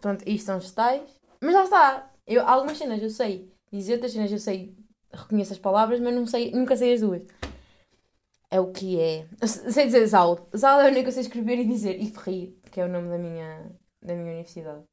[0.00, 1.20] Pronto, isto são vegetais.
[1.40, 2.10] Mas lá está.
[2.26, 4.74] Eu, algumas cenas eu sei dizer, outras cenas eu sei,
[5.12, 7.22] reconheço as palavras, mas não sei, nunca sei as duas.
[8.50, 9.26] É o que é.
[9.40, 10.48] Eu sei dizer Zal.
[10.56, 12.00] Zal é a única que eu sei escrever e dizer.
[12.00, 14.84] E Ferri, que é o nome da minha, da minha universidade.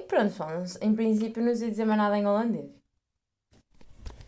[0.00, 0.32] E pronto,
[0.66, 2.70] sei- em princípio não sei dizer mais nada em holandês.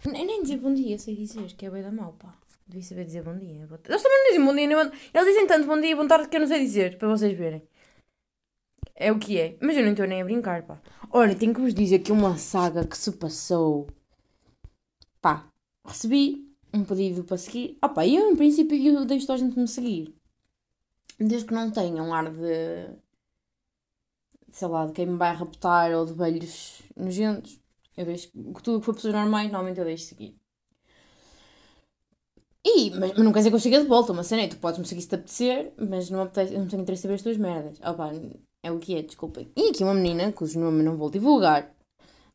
[0.04, 2.34] Nem, nem dizer bom dia sei dizer, que é bem da mal, pá.
[2.66, 3.66] Devia saber dizer bom dia.
[3.66, 4.96] Boa- Eles também não dizem bom dia, nem bom...
[5.14, 7.36] Eles dizem tanto bom dia e boa tarde que eu não sei dizer, para vocês
[7.36, 7.62] verem.
[8.94, 9.56] É o que é.
[9.60, 10.80] Mas eu não estou nem a brincar, pá.
[11.10, 13.86] Olha, tenho que vos dizer que uma saga que se passou.
[15.20, 15.48] Pá,
[15.86, 17.78] recebi um pedido para seguir.
[17.80, 20.14] Ah pá, eu em princípio eu deixo toda a gente me seguir.
[21.18, 22.88] Desde que não tenha um ar de...
[24.52, 27.58] Sei lá, de quem me vai raptar ou de velhos nojentos.
[27.96, 28.30] Eu deixo...
[28.62, 30.36] Tudo que for pessoas normais, normalmente eu deixo seguir.
[32.64, 34.56] E, mas, mas não quer dizer que eu chegue de volta, uma cena é, tu
[34.58, 37.22] podes me seguir se te apetecer, mas não, apetece, não tenho interesse em saber as
[37.22, 37.78] tuas merdas.
[37.80, 38.12] Pá,
[38.62, 39.50] é o que é, desculpem.
[39.56, 41.74] E aqui uma menina, cujo nome não vou divulgar,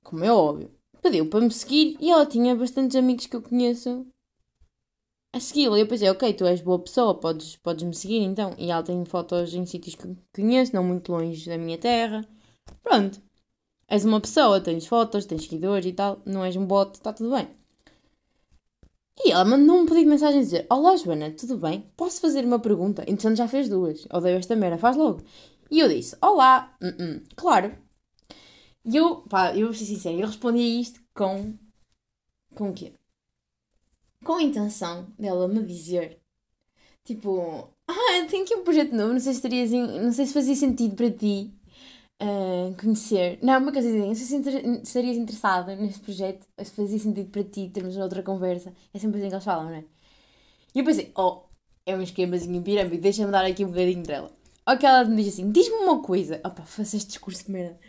[0.03, 0.69] como é óbvio,
[1.01, 4.05] pediu para me seguir e ela tinha bastantes amigos que eu conheço
[5.33, 5.79] a segui-la.
[5.79, 8.53] Eu pensei, ok, tu és boa pessoa, podes, podes me seguir então.
[8.57, 12.25] E ela tem fotos em sítios que conheço, não muito longe da minha terra.
[12.83, 13.21] Pronto.
[13.89, 17.31] És uma pessoa, tens fotos, tens seguidores e tal, não és um bot, está tudo
[17.35, 17.47] bem.
[19.23, 21.81] E ela mandou um pedido de mensagem a dizer: Olá Joana, tudo bem?
[21.95, 23.03] Posso fazer uma pergunta?
[23.03, 24.05] Entretanto já fez duas.
[24.11, 25.21] Odeio esta merda, faz logo.
[25.71, 27.75] E eu disse: Olá, "Hum, hum, claro.
[28.85, 31.53] E eu, pá, eu vou ser sincera, eu respondi a isto com.
[32.55, 32.93] Com o quê?
[34.27, 36.19] Com a intenção dela me dizer:
[37.05, 40.53] Tipo, ah, tenho aqui um projeto novo, não sei se terias, não sei se fazia
[40.53, 41.53] sentido para ti
[42.19, 43.39] ah, conhecer.
[43.41, 44.35] Não, uma coisa não sei se
[44.83, 48.73] estarias interessada neste projeto, se fazia sentido para ti termos outra conversa.
[48.93, 49.85] É sempre assim que eles falam, não é?
[50.75, 51.43] E eu pensei, oh,
[51.85, 54.29] é um esquemazinho em pirâmide, deixa-me dar aqui um bocadinho dela.
[54.67, 56.41] Ou que ela me diz assim, diz-me uma coisa.
[56.43, 57.79] Opa, faz este discurso de merda.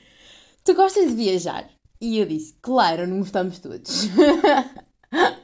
[0.62, 1.68] Tu gostas de viajar?
[2.01, 4.07] E eu disse, claro, não gostamos todos.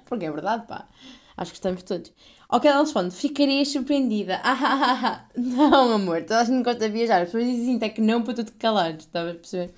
[0.04, 0.88] Porque é verdade, pá.
[1.36, 2.12] Acho que gostamos todos.
[2.48, 4.40] Ao que ela responde, ficarias surpreendida.
[4.44, 5.28] Ah, ah, ah, ah.
[5.36, 7.22] Não, amor, toda a gente gosta de viajar.
[7.22, 9.74] As pessoas dizem até que não para tu te calares, estavas a perceber?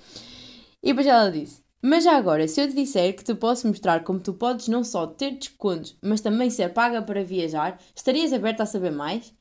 [0.83, 4.03] E depois ela disse, Mas já agora, se eu te disser que te posso mostrar
[4.03, 8.63] como tu podes não só ter descontos, mas também ser paga para viajar, estarias aberta
[8.63, 9.33] a saber mais?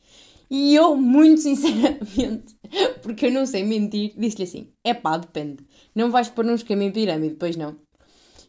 [0.50, 2.56] E eu, muito sinceramente,
[3.02, 5.66] porque eu não sei mentir, disse-lhe assim: é pá, depende.
[5.94, 7.76] Não vais pôr num esquema em pirâmide, pois não.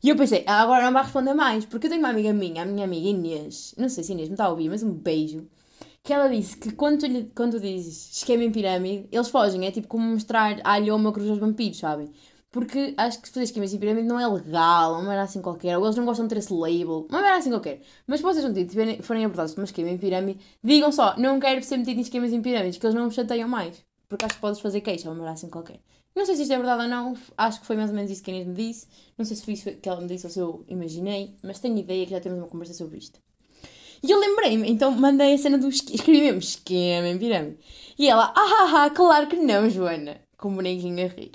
[0.03, 2.61] E eu pensei, ah, agora não vai responder mais, porque eu tenho uma amiga minha,
[2.61, 5.47] a minha amiga Inês, não sei se Inês me está a ouvir, mas um beijo,
[6.03, 9.65] que ela disse que quando tu, lhe, quando tu dizes esquema em pirâmide, eles fogem,
[9.65, 12.11] é tipo como mostrar alho ou uma cruz aos vampiros, sabem?
[12.51, 15.83] Porque acho que fazer esquemas em pirâmide não é legal, uma era assim qualquer, ou
[15.83, 17.81] eles não gostam de ter esse label, uma era assim qualquer.
[18.07, 21.39] Mas se vocês não tiverem, forem abordados por uma esquema em pirâmide, digam só, não
[21.39, 23.83] quero ser metido em esquemas em pirâmides, que eles não me chateiam mais.
[24.07, 25.81] Porque acho que podes fazer queixa, uma era assim qualquer.
[26.17, 28.23] Não sei se isto é verdade ou não, acho que foi mais ou menos isso
[28.23, 28.87] que a Inês me disse.
[29.15, 31.77] Não sei se foi isso que ela me disse ou se eu imaginei, mas tenho
[31.77, 33.19] ideia que já temos uma conversa sobre isto.
[34.01, 37.59] E eu lembrei-me, então mandei a cena do escrevi mesmo esquema em pirâmide.
[37.99, 41.33] E ela, ah, ah, ah, claro que não, Joana, com o bonequinho a rir.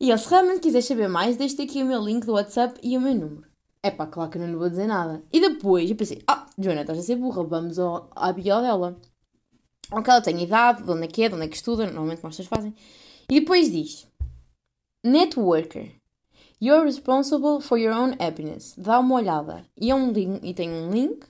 [0.00, 2.96] E ele, se realmente quiseres saber mais, deixa aqui o meu link do WhatsApp e
[2.96, 3.46] o meu número.
[3.82, 5.22] É pá, claro que eu não lhe vou dizer nada.
[5.30, 8.98] E depois eu pensei, ah, Joana, estás a ser burra, vamos ao, à bio dela.
[9.92, 12.22] Ok, ela tem idade, de onde é que é, de onde é que estuda, normalmente
[12.22, 12.74] pessoas fazem.
[13.28, 14.08] E depois diz:
[15.04, 15.92] Networker.
[16.58, 18.74] You're responsible for your own happiness.
[18.78, 19.68] Dá uma olhada.
[19.76, 21.26] E, é um link, e tem um link.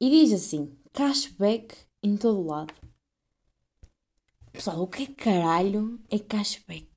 [0.00, 2.72] E diz assim: cashback em todo lado.
[4.52, 6.88] Pessoal, o que é caralho é cashback?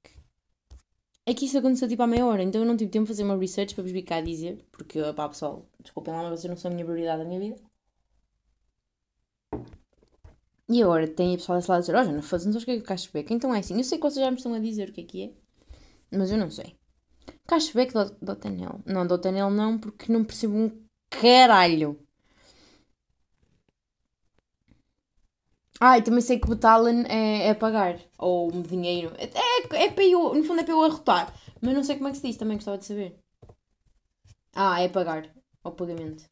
[1.25, 3.23] É que isso aconteceu tipo à meia hora, então eu não tive tempo de fazer
[3.23, 6.57] uma research para vos vir cá dizer, porque, pá, pessoal, desculpem lá, mas vocês não
[6.57, 7.68] são a minha prioridade da minha vida.
[10.69, 12.71] E agora tem a pessoa desse lado a dizer, ó, oh, não fazemos o que
[12.71, 13.33] é que é cashback.
[13.33, 15.03] Então é assim, eu sei que vocês já me estão a dizer o que é
[15.03, 15.31] que é,
[16.17, 16.75] mas eu não sei.
[17.47, 18.79] Cashback do, do Tanel.
[18.85, 20.71] Não, do Tanel não, porque não percebo um
[21.09, 21.99] caralho.
[25.81, 27.99] Ah, e também sei que Betalen é, é pagar.
[28.17, 29.13] Ou dinheiro.
[29.17, 31.33] É, é, é para eu, no fundo é para eu arrotar.
[31.61, 33.17] Mas não sei como é que se diz, também gostava de saber.
[34.53, 35.33] Ah, é pagar.
[35.63, 36.25] Ou pagamento.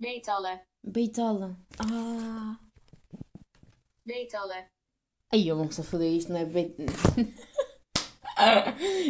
[0.00, 0.60] Betalen.
[0.82, 1.56] Beitala.
[1.78, 2.65] Ah.
[4.06, 4.64] Betalen.
[5.32, 6.76] Aí eu vou se foder isto, não é beit...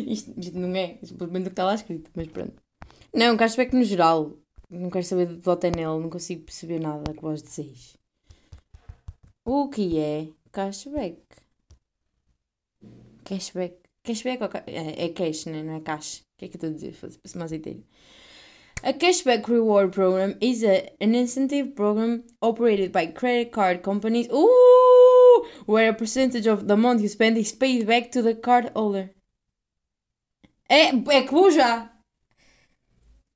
[0.06, 2.54] isto, isto não é simplesmente o que está lá escrito, mas pronto.
[3.12, 4.32] Não, cashback no geral.
[4.70, 7.96] Não quero saber do OTNL, não consigo perceber nada que vós disseis.
[9.44, 11.22] O que é cashback?
[13.24, 13.76] Cashback.
[14.02, 14.64] Cashback ou ca...
[14.66, 15.62] é, é cash, né?
[15.62, 16.20] não é cash.
[16.20, 16.92] O que é que eu estou a dizer?
[16.92, 17.84] Fosse mais inteiro.
[18.86, 24.28] A cashback reward program is a, an incentive program operated by credit card companies.
[24.32, 28.70] Ooh, where a percentage of the amount you spend is paid back to the card
[28.76, 29.10] holder.
[30.70, 31.90] É, é que vou já.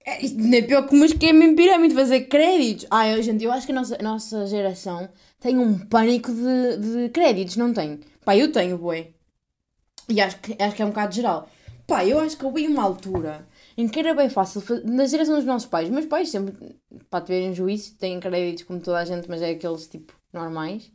[0.07, 2.87] É, isto não é pior que uma esquema em pirâmide, fazer créditos.
[2.89, 5.09] Ai, gente, eu acho que a nossa, a nossa geração
[5.41, 7.99] tem um pânico de, de créditos, não tem?
[8.25, 9.13] Pá, eu tenho, boi.
[10.09, 11.51] E acho que, acho que é um bocado geral.
[11.89, 13.49] Pá, eu acho que houve uma altura
[13.81, 16.77] em que era bem fácil, na geração dos nossos pais, meus pais sempre,
[17.11, 20.93] para terem juízo, têm créditos como toda a gente, mas é aqueles tipo normais,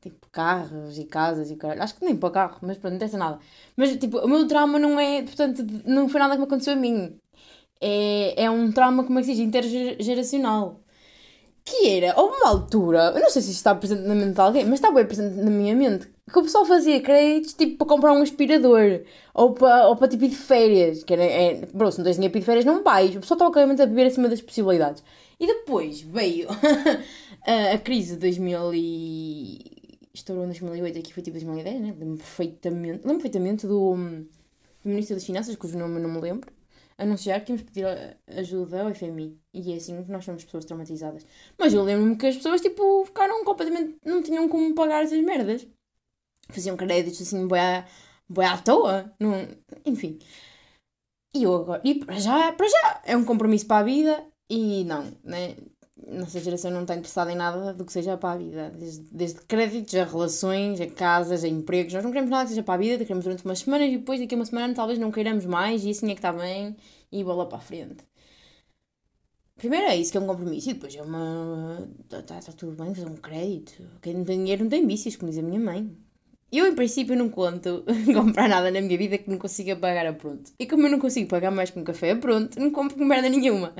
[0.00, 3.18] tipo carros e casas e caralho, acho que nem para carro, mas pronto, não interessa
[3.18, 3.38] nada.
[3.76, 6.76] Mas tipo, o meu trauma não é, portanto, não foi nada que me aconteceu a
[6.76, 7.18] mim,
[7.80, 10.80] é, é um trauma, como é que se diz, intergeracional.
[11.66, 14.40] Que era, houve uma altura, eu não sei se isto está presente na mente de
[14.40, 17.88] alguém, mas está bem presente na minha mente, que o pessoal fazia créditos tipo para
[17.88, 19.02] comprar um aspirador
[19.34, 21.02] ou para, ou para tipo ir de férias.
[21.02, 23.16] Que era, é, bro, se não tens dinheiro para ir de férias, não vais.
[23.16, 25.02] O pessoal estava claramente a beber acima das possibilidades.
[25.40, 26.48] E depois veio
[27.44, 29.98] a, a crise de 2000 e...
[30.14, 31.94] Estourou em 2008, aqui foi tipo 2010, né?
[31.98, 36.55] Lembro perfeitamente, lembro perfeitamente do, do Ministro das Finanças, cujo nome eu não me lembro
[36.98, 37.86] anunciar que íamos pedir
[38.26, 39.38] ajuda ao FMI.
[39.52, 41.26] E é assim que nós somos pessoas traumatizadas.
[41.58, 43.96] Mas eu lembro-me que as pessoas, tipo, ficaram completamente.
[44.04, 45.66] não tinham como pagar essas merdas.
[46.50, 47.86] Faziam créditos assim, boé
[48.46, 49.12] à, à toa.
[49.20, 49.32] Não,
[49.84, 50.18] enfim.
[51.34, 51.82] E eu agora.
[51.84, 54.24] E para já, para já, é um compromisso para a vida.
[54.48, 55.56] E não, né?
[56.06, 58.70] Nossa geração não está interessada em nada do que seja para a vida.
[58.76, 61.94] Desde, desde créditos a relações, a casas, a empregos.
[61.94, 64.20] Nós não queremos nada que seja para a vida, queremos durante umas semanas e depois
[64.20, 66.76] daqui a uma semana talvez não queiramos mais e assim é que está bem
[67.10, 68.04] e bola para a frente.
[69.56, 71.88] Primeiro é isso que é um compromisso e depois é uma.
[72.04, 73.82] Está tá, tá tudo bem fazer um crédito.
[74.02, 75.90] Quem não tem dinheiro não tem vícios, como diz a minha mãe.
[76.52, 77.82] Eu, em princípio, não conto
[78.14, 80.52] comprar nada na minha vida que não consiga pagar a pronto.
[80.58, 83.28] E como eu não consigo pagar mais que um café a pronto, não compro merda
[83.30, 83.74] nenhuma.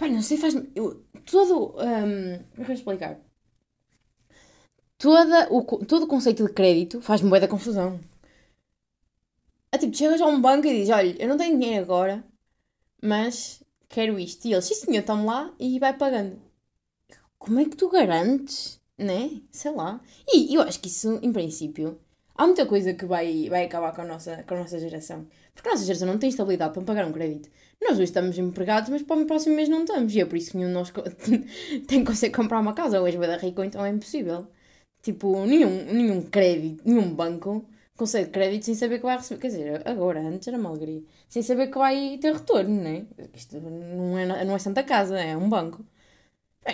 [0.00, 0.62] Pá, não sei, faz-me.
[1.26, 1.74] Todo.
[1.76, 3.20] Um, como é que eu explicar?
[4.96, 8.00] Toda o, todo o conceito de crédito faz-me boa da confusão.
[9.72, 12.24] É tipo, chegas a um banco e dizes: Olha, eu não tenho dinheiro agora,
[13.02, 14.46] mas quero isto.
[14.46, 16.40] E eles, sim senhor, tome lá e vai pagando.
[17.38, 19.40] Como é que tu garantes, né?
[19.50, 20.00] Sei lá.
[20.28, 22.00] E eu acho que isso, em princípio.
[22.40, 25.26] Há muita coisa que vai, vai acabar com a, nossa, com a nossa geração.
[25.54, 27.50] Porque a nossa geração não tem estabilidade para pagar um crédito.
[27.82, 30.14] Nós hoje estamos empregados, mas para o próximo mês não estamos.
[30.14, 30.90] E é por isso que nenhum de nós
[31.86, 32.98] tem que conseguir comprar uma casa.
[33.02, 34.46] Hoje vai dar rico, então é impossível.
[35.02, 39.40] Tipo, nenhum, nenhum crédito, nenhum banco concede crédito sem saber que vai receber.
[39.42, 41.02] Quer dizer, agora, antes era uma alegria.
[41.28, 43.04] Sem saber que vai ter retorno, não é?
[43.34, 45.84] Isto não é, não é Santa Casa, é um banco.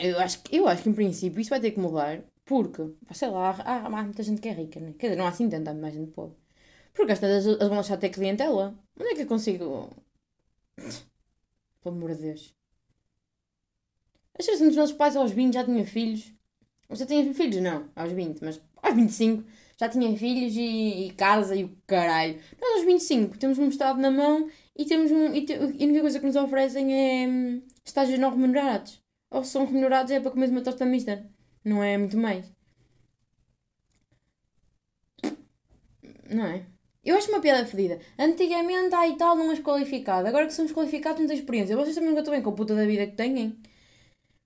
[0.02, 2.82] Eu acho, que- eu acho que em princípio isso vai ter que mudar, porque,
[3.20, 4.90] sei lá, há, há muita gente que é rica, né?
[4.98, 6.37] Quer dizer, não há assim tanta mais gente pobre.
[6.94, 8.66] Porque às tantas eles vão deixar de ter clientela.
[9.00, 9.66] Onde é que eu consigo.
[11.82, 12.54] Pelo amor de Deus.
[14.38, 16.32] A geração dos nossos pais aos 20 já tinha filhos.
[16.88, 17.62] Você tinha filhos?
[17.62, 19.44] Não, aos 20, mas aos 25
[19.78, 22.40] já tinha filhos e, e casa e o caralho.
[22.61, 25.35] Nós aos 25 temos um estado na mão e temos um.
[25.35, 29.02] E, te- e a única coisa que nos oferecem é hum, estágios não remunerados.
[29.30, 31.24] Ou se são remunerados é para comer uma tosta mista.
[31.66, 32.50] Não é muito mais.
[36.31, 36.64] Não é?
[37.05, 38.00] Eu acho uma piada fedida.
[38.18, 40.26] Antigamente, há e tal, não és qualificado.
[40.26, 41.76] Agora que somos qualificados, não tens experiência.
[41.76, 43.57] Vocês também nunca estão bem com a puta da vida que têm.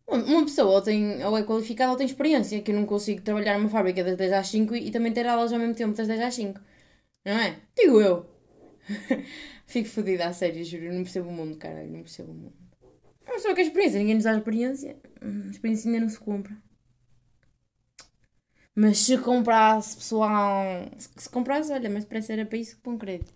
[0.08, 2.60] Uma- Uma pessoa ou, tem, ou é qualificada ou tem experiência.
[2.62, 5.26] Que eu não consigo trabalhar numa fábrica das 10 às 5 e, e também ter
[5.26, 6.60] aulas ao mesmo tempo das 10 às 5.
[7.24, 7.60] Não é?
[7.76, 8.26] Digo eu.
[9.66, 10.92] Fico fodida a sério, juro.
[10.92, 11.90] Não percebo o mundo, caralho.
[11.90, 12.54] Não percebo o mundo.
[13.26, 13.98] É uma pessoa que é experiência.
[14.00, 14.96] Ninguém nos dá experiência.
[15.22, 16.56] Hum, A experiência ainda não se compra.
[18.80, 20.64] Mas se comprasse, pessoal.
[20.96, 23.30] Se se comprasse, olha, mas parece era para isso que põe crédito.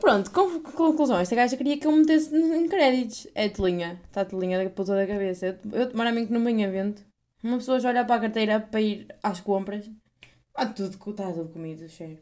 [0.00, 1.18] Pronto, con- conclusão.
[1.20, 3.28] Esta gaja queria que eu metesse em créditos.
[3.36, 4.00] É telinha.
[4.04, 5.46] Está telinha da puta da cabeça.
[5.46, 7.04] Eu, eu tomara mim que não venha vento.
[7.40, 9.88] Uma pessoa já olha para a carteira para ir às compras.
[10.56, 12.18] Ah, tudo, está tudo comido, cheio.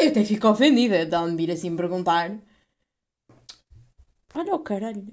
[0.00, 2.34] Eu até fico ofendida de onde vir assim perguntar.
[4.34, 5.06] Olha o caralho.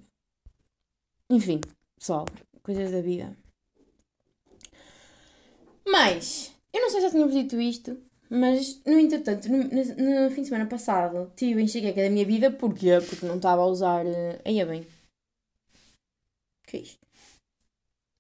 [1.29, 1.59] Enfim,
[1.99, 2.25] pessoal,
[2.63, 3.35] coisas da vida.
[5.85, 7.97] Mas, eu não sei se já tínhamos dito isto,
[8.29, 12.51] mas no entretanto, no, no- no fim de semana passado, tive enxaqueca da minha vida,
[12.51, 12.99] porquê?
[13.07, 14.05] Porque não estava a usar.
[14.05, 14.81] Uh, aí é bem.
[14.81, 14.87] O
[16.67, 17.07] que é isto?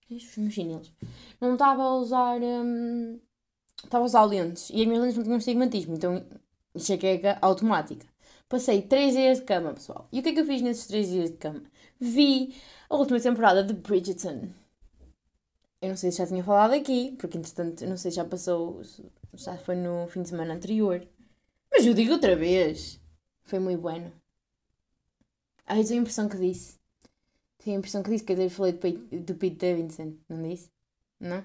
[0.09, 0.91] Isto os meus chinelos.
[1.41, 2.39] Não estava a usar.
[2.41, 3.19] hum,
[3.83, 6.25] Estava a usar lentes e as minhas lentes não tinham estigmatismo, então
[6.75, 8.07] enxaqueca automática.
[8.49, 10.07] Passei 3 dias de cama, pessoal.
[10.11, 11.63] E o que é que eu fiz nesses 3 dias de cama?
[11.99, 12.55] Vi
[12.89, 14.49] a última temporada de Bridgerton.
[15.81, 18.81] Eu não sei se já tinha falado aqui, porque entretanto, não sei se já passou,
[19.33, 21.07] já foi no fim de semana anterior.
[21.71, 22.99] Mas eu digo outra vez.
[23.43, 24.11] Foi muito bueno.
[25.69, 26.79] Eu tenho a impressão que disse.
[27.59, 30.71] Tenho a impressão que disse, quer dizer, falei do Pete, do Pete Davidson, não disse?
[31.19, 31.43] Não?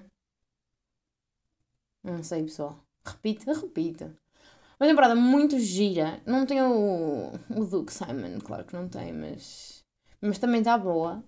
[2.03, 2.83] Não sei, pessoal.
[3.05, 4.05] Repito, repito.
[4.79, 6.21] Uma temporada muito gira.
[6.25, 9.83] Não tem o, o Duke Simon, claro que não tem, mas.
[10.21, 11.23] Mas também está boa.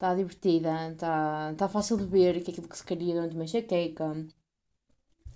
[0.00, 0.90] Está divertida.
[0.92, 4.26] Está tá fácil de ver que é aquilo que se queria durante uma enxaqueca.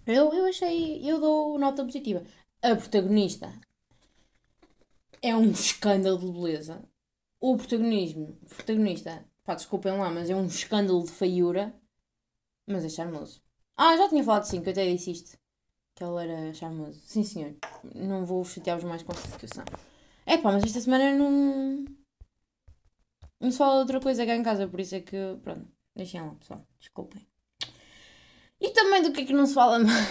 [0.06, 1.06] Eu, eu achei.
[1.06, 2.24] Eu dou nota positiva.
[2.62, 3.52] A protagonista
[5.20, 6.82] é um escândalo de beleza.
[7.38, 8.38] O protagonismo.
[8.48, 9.26] Protagonista.
[9.44, 11.74] Pá, desculpem lá, mas é um escândalo de feiura.
[12.66, 13.42] Mas é charmoso.
[13.76, 15.38] Ah, já tinha falado sim, que eu até disse isto.
[15.94, 16.98] Que ele era charmoso.
[17.00, 17.54] Sim, senhor.
[17.94, 19.64] Não vou chatear-vos mais com esta situação.
[20.24, 21.84] É pá, mas esta semana não.
[23.44, 25.16] Não se fala de outra coisa cá em casa, por isso é que.
[25.42, 26.66] Pronto, deixem lá, pessoal.
[26.80, 27.26] Desculpem.
[28.58, 30.08] E também do que é que não se fala mais?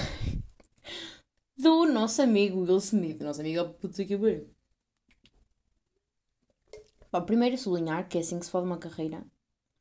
[1.57, 3.19] Do nosso amigo Will Smith.
[3.21, 4.47] Nosso amigo é puto que eu
[7.09, 9.25] Pá, primeiro sublinhar que é assim que se fala uma carreira.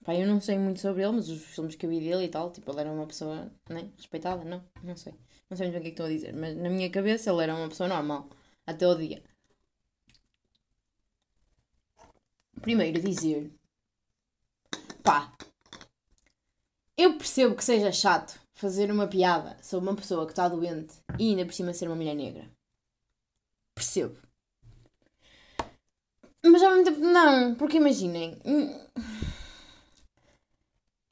[0.03, 2.29] Pá, eu não sei muito sobre ele, mas os filmes que eu vi dele e
[2.29, 5.12] tal, tipo, ele era uma pessoa, né, respeitada, não, não sei.
[5.51, 7.31] Não sei muito bem o que é que estou a dizer, mas na minha cabeça
[7.31, 8.31] ele era uma pessoa normal,
[8.67, 9.23] até o dia.
[12.62, 13.53] Primeiro dizer,
[15.03, 15.33] pá,
[16.96, 21.31] eu percebo que seja chato fazer uma piada sobre uma pessoa que está doente e
[21.31, 22.48] ainda por cima ser uma mulher negra.
[23.75, 24.16] Percebo.
[26.44, 28.38] Mas ao mesmo tempo não, porque imaginem,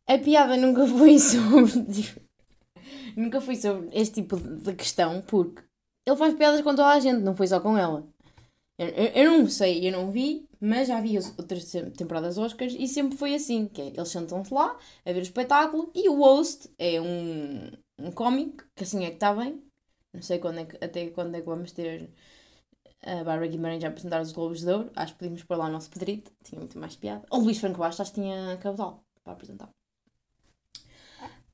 [0.06, 2.22] a piada nunca foi sobre.
[3.16, 5.62] nunca foi sobre este tipo de questão, porque
[6.06, 8.06] ele faz piadas com toda a gente, não foi só com ela.
[8.78, 11.64] Eu, eu, eu não sei, eu não vi, mas já vi as outras
[11.96, 15.90] temporadas Oscars e sempre foi assim: que é, eles sentam-se lá a ver o espetáculo
[15.94, 19.62] e o host é um, um cómico, que assim é que está bem.
[20.12, 22.10] Não sei quando é que, até quando é que vamos ter
[23.02, 24.90] a Bárbara Guimarães a apresentar os Globos de Ouro.
[24.94, 27.24] Acho que podíamos pôr lá o nosso Pedrito, tinha muito mais piada.
[27.30, 29.70] Ou Luís Franco Bastos, acho que tinha caudal para apresentar.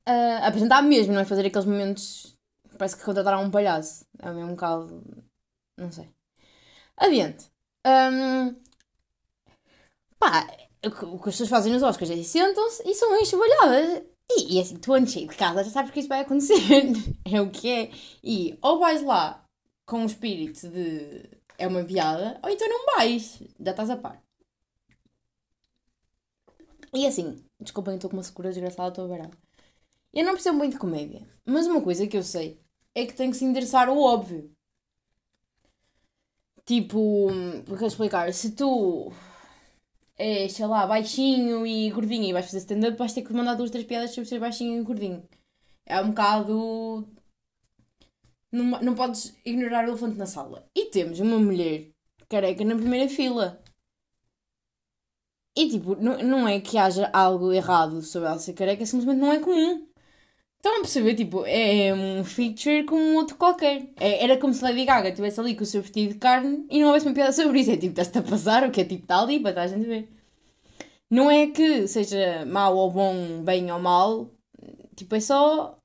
[0.05, 2.37] Ah, apresentar mesmo, não é fazer aqueles momentos.
[2.77, 4.05] Parece que contrataram um palhaço.
[4.19, 5.03] É mesmo um bocado.
[5.77, 6.09] Não sei.
[6.97, 7.51] Adiante.
[7.85, 8.55] Ahm,
[10.19, 10.47] pá,
[10.85, 14.03] o que, as pessoas fazem nos Oscars é sentam-se e são enxovalhadas.
[14.29, 16.83] E, e assim, tu andas cheio de casa, já sabes que isso vai acontecer.
[17.25, 17.91] é o que é.
[18.23, 19.45] E ou vais lá
[19.85, 24.21] com o espírito de é uma piada, ou então não vais, já estás a par.
[26.93, 29.29] E assim, desculpem, estou com uma secura desgraçada, estou a ver.
[30.13, 32.59] Eu não percebo muito de comédia, mas uma coisa que eu sei
[32.95, 34.51] é que tem que se endereçar o óbvio.
[36.65, 37.27] Tipo,
[37.65, 39.11] porque eu explicar, se tu
[40.17, 43.71] és, sei lá, baixinho e gordinho e vais fazer stand-up, vais ter que mandar duas,
[43.71, 45.23] três piadas sobre ser baixinho e gordinho.
[45.85, 47.07] É um bocado.
[48.51, 50.67] Não, não podes ignorar o elefante na sala.
[50.75, 51.89] E temos uma mulher
[52.29, 53.61] careca na primeira fila.
[55.55, 59.33] E tipo, não, não é que haja algo errado sobre ela ser careca, simplesmente não
[59.33, 59.87] é comum.
[60.57, 61.15] Estão a perceber?
[61.15, 63.89] Tipo, é um feature como um outro qualquer.
[63.95, 66.79] É, era como se Lady Gaga estivesse ali com o seu vestido de carne e
[66.79, 67.71] não houvesse uma piada sobre isso.
[67.71, 70.09] É tipo, estás-te a passar, o que é tipo, está ali para a gente ver.
[71.09, 74.29] Não é que seja mau ou bom, bem ou mal.
[74.95, 75.77] Tipo, é só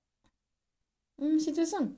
[1.18, 1.94] uma situação.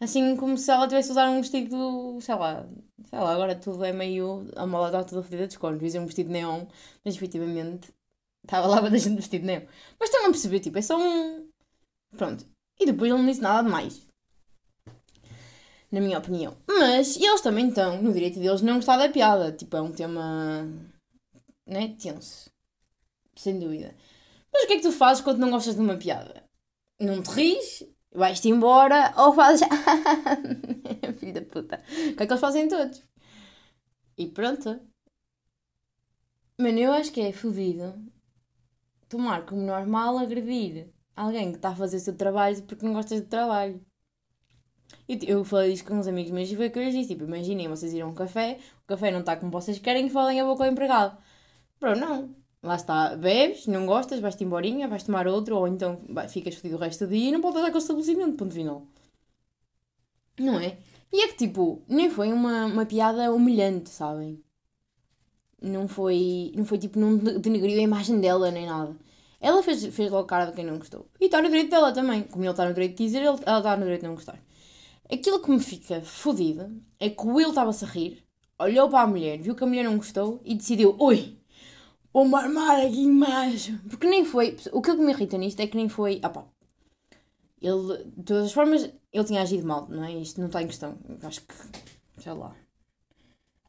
[0.00, 2.68] Assim como se ela tivesse usar um vestido, sei lá,
[3.10, 4.46] sei lá, agora tudo é meio.
[4.56, 5.80] A mola está toda fedida de escones.
[5.80, 6.66] Dizer um vestido neon,
[7.04, 7.92] mas efetivamente
[8.44, 9.62] estava lá a gente vestido neon.
[9.98, 11.47] Mas estão a perceber, tipo, é só um.
[12.16, 12.46] Pronto.
[12.80, 14.06] E depois ele não disse nada de mais.
[15.90, 16.56] Na minha opinião.
[16.66, 19.52] Mas eles também estão no direito deles não gostar da piada.
[19.52, 20.66] Tipo, é um tema.
[21.66, 21.96] né?
[22.00, 22.50] Tenso.
[23.36, 23.94] Sem dúvida.
[24.52, 26.44] Mas o que é que tu fazes quando não gostas de uma piada?
[27.00, 27.84] Não te ris?
[28.12, 29.66] Vais-te embora ou fazes.
[31.18, 31.76] Filho da puta.
[31.76, 33.02] O que é que eles fazem todos?
[34.16, 34.80] E pronto.
[36.58, 37.94] Mano, eu acho que é fodido
[39.08, 43.20] tomar como normal agredir alguém que está a fazer o seu trabalho porque não gostas
[43.20, 43.80] do trabalho.
[45.08, 47.08] Eu, eu falei isto com uns amigos meus e foi o que eu lhes disse.
[47.08, 50.10] Tipo, imaginem vocês ir a um café, o café não está como vocês querem e
[50.10, 51.18] falem a boca ao empregado.
[51.80, 52.34] Bro, não.
[52.62, 56.76] Lá está, bebes, não gostas, vais-te embora, vais tomar outro, ou então vai, ficas fodido
[56.76, 58.86] o resto do dia e não voltas àquele estabelecimento, ponto final.
[60.38, 60.78] Não é?
[61.12, 64.42] E é que tipo, nem foi uma, uma piada humilhante, sabem?
[65.60, 68.96] Não foi, não foi tipo, não denegriu a imagem dela nem nada.
[69.40, 71.08] Ela fez, fez logo cara de quem não gostou.
[71.20, 72.24] E está no direito dela também.
[72.24, 74.38] Como ele está no direito de dizer, ele, ela está no direito de não gostar.
[75.10, 78.24] Aquilo que me fica fodido é que o Will estava-se a rir,
[78.58, 81.38] olhou para a mulher, viu que a mulher não gostou e decidiu: Ui,
[82.12, 83.70] vou-me armar aqui mais.
[83.88, 84.56] Porque nem foi.
[84.72, 86.20] O que me irrita nisto é que nem foi.
[86.22, 86.44] Ah pá.
[87.60, 90.12] Ele, de todas as formas, ele tinha agido mal, não é?
[90.12, 90.98] Isto não está em questão.
[91.22, 91.54] Acho que.
[92.18, 92.54] Sei lá.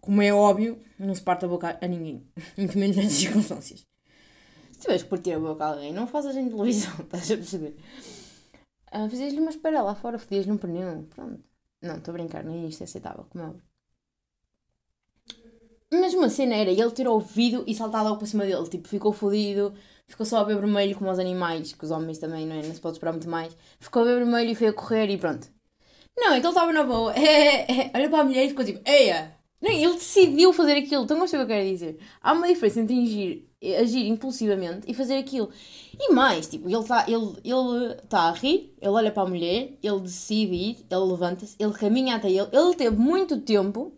[0.01, 2.26] Como é óbvio, não se parte a boca a ninguém.
[2.57, 3.89] Muito menos nessas circunstâncias.
[4.80, 7.75] Se tiveres que partir a boca a alguém, não fazes em televisão, estás a perceber?
[8.93, 11.43] Uh, Fazias-lhe uma espera lá fora, fodias-lhe um pneu, pronto.
[11.82, 13.53] Não, estou a brincar, nem isto é aceitável, como é.
[15.91, 19.11] Mas uma cena era ele ter ouvido e saltar logo para cima dele, tipo, ficou
[19.11, 19.73] fodido,
[20.07, 22.63] ficou só a ver vermelho como os animais, que os homens também, não é?
[22.65, 23.55] Não se pode esperar muito mais.
[23.82, 25.49] Ficou a ver vermelho e foi a correr e pronto.
[26.17, 27.13] Não, é ele estava na boa.
[27.17, 29.36] É, é, olha para a mulher e ficou tipo, eia!
[29.61, 31.03] Nem, ele decidiu fazer aquilo.
[31.03, 31.99] Então, não sei o que eu quero dizer.
[32.21, 33.49] Há uma diferença entre agir,
[33.82, 35.49] agir impulsivamente e fazer aquilo.
[35.99, 39.74] E mais, tipo, ele está ele, ele tá a rir, ele olha para a mulher,
[39.84, 42.47] ele decide ir, ele levanta-se, ele caminha até ele.
[42.51, 43.93] Ele teve muito tempo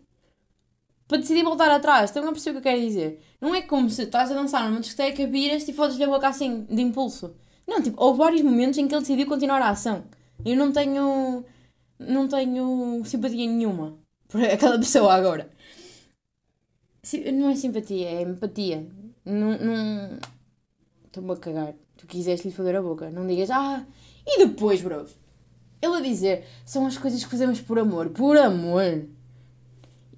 [1.06, 2.10] para decidir voltar atrás.
[2.10, 3.22] Estão a perceber o que eu quero dizer?
[3.40, 6.64] Não é como se estás a dançar numa discoteca, viras e fodes-lhe a boca assim,
[6.64, 7.34] de impulso.
[7.66, 10.04] Não, tipo, houve vários momentos em que ele decidiu continuar a ação.
[10.44, 11.44] Eu não tenho.
[11.98, 13.96] Não tenho simpatia nenhuma
[14.28, 15.48] por aquela pessoa agora.
[17.32, 18.88] Não é simpatia, é empatia.
[19.24, 19.58] Não.
[19.58, 20.18] não...
[21.06, 21.74] Estou-me a cagar.
[21.96, 23.10] Tu quiseste lhe fazer a boca.
[23.10, 23.84] Não digas, ah,
[24.26, 25.16] e depois, bros?
[25.80, 28.10] Ele a dizer, são as coisas que fazemos por amor.
[28.10, 29.04] Por amor.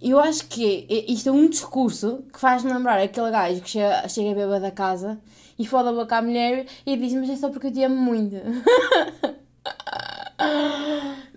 [0.01, 4.07] Eu acho que é, isto é um discurso que faz-me lembrar aquele gajo que chega,
[4.09, 5.19] chega a beba da casa
[5.59, 7.97] e foda a boca à mulher e diz: Mas é só porque eu te amo
[7.97, 8.37] muito.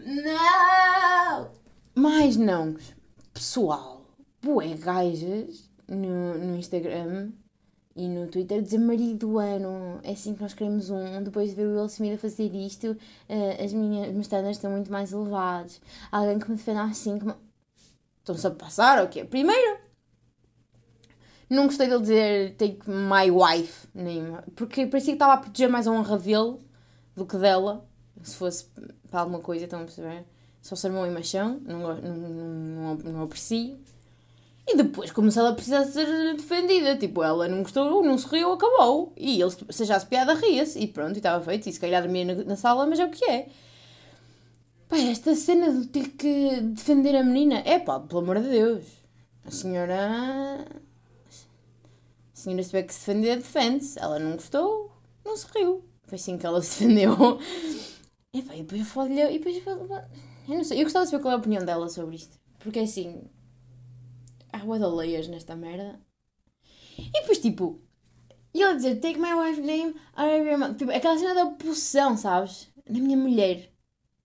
[0.06, 1.52] não!
[1.96, 2.76] Mais não,
[3.34, 4.06] pessoal,
[4.42, 7.32] bué gajas no, no Instagram
[7.98, 11.24] e no Twitter dizer marido do ano, é assim que nós queremos um.
[11.24, 14.92] Depois de ver o Will Smith a fazer isto, uh, as minhas meus estão muito
[14.92, 15.82] mais elevados.
[16.12, 17.26] Alguém que me defenda assim, que
[18.28, 19.24] Estão-se a passar ou quê?
[19.24, 19.80] Primeiro,
[21.50, 24.22] não gostei dele dizer take my wife, nem,
[24.54, 26.58] porque parecia que estava a proteger mais a honra dele
[27.16, 27.88] do que dela,
[28.22, 28.66] se fosse
[29.10, 30.26] para alguma coisa, estão a perceber?
[30.62, 33.80] Só sermão e machão, não, não, não, não aprecio.
[34.70, 38.52] E depois, como se ela precisasse ser defendida, tipo, ela não gostou, não se riu,
[38.52, 39.14] acabou.
[39.16, 40.78] E ele, se já se piada, ria-se.
[40.78, 41.70] E pronto, e estava feito.
[41.70, 43.48] E se calhar dormia na, na sala, mas é o que é.
[44.90, 48.84] Pá, esta cena de ter que defender a menina, é pá, pelo amor de Deus.
[49.46, 50.66] A senhora.
[52.34, 53.98] A senhora se tiver que se defender, defende-se.
[54.00, 54.92] Ela não gostou,
[55.26, 55.82] não se riu.
[56.04, 57.40] Foi assim que ela se defendeu.
[58.34, 59.22] E pá, e depois eu falo-lhe.
[59.22, 60.02] E eu
[60.50, 62.38] Eu não sei, eu gostava de saber qual é a opinião dela sobre isto.
[62.60, 63.24] Porque assim.
[64.52, 66.00] Há bué de nesta merda.
[66.98, 67.82] E depois, tipo.
[68.54, 69.94] E ele dizer, take my wife's name
[70.58, 70.76] mouth.
[70.78, 72.72] Tipo, aquela cena da possessão, sabes?
[72.90, 73.72] Na minha mulher.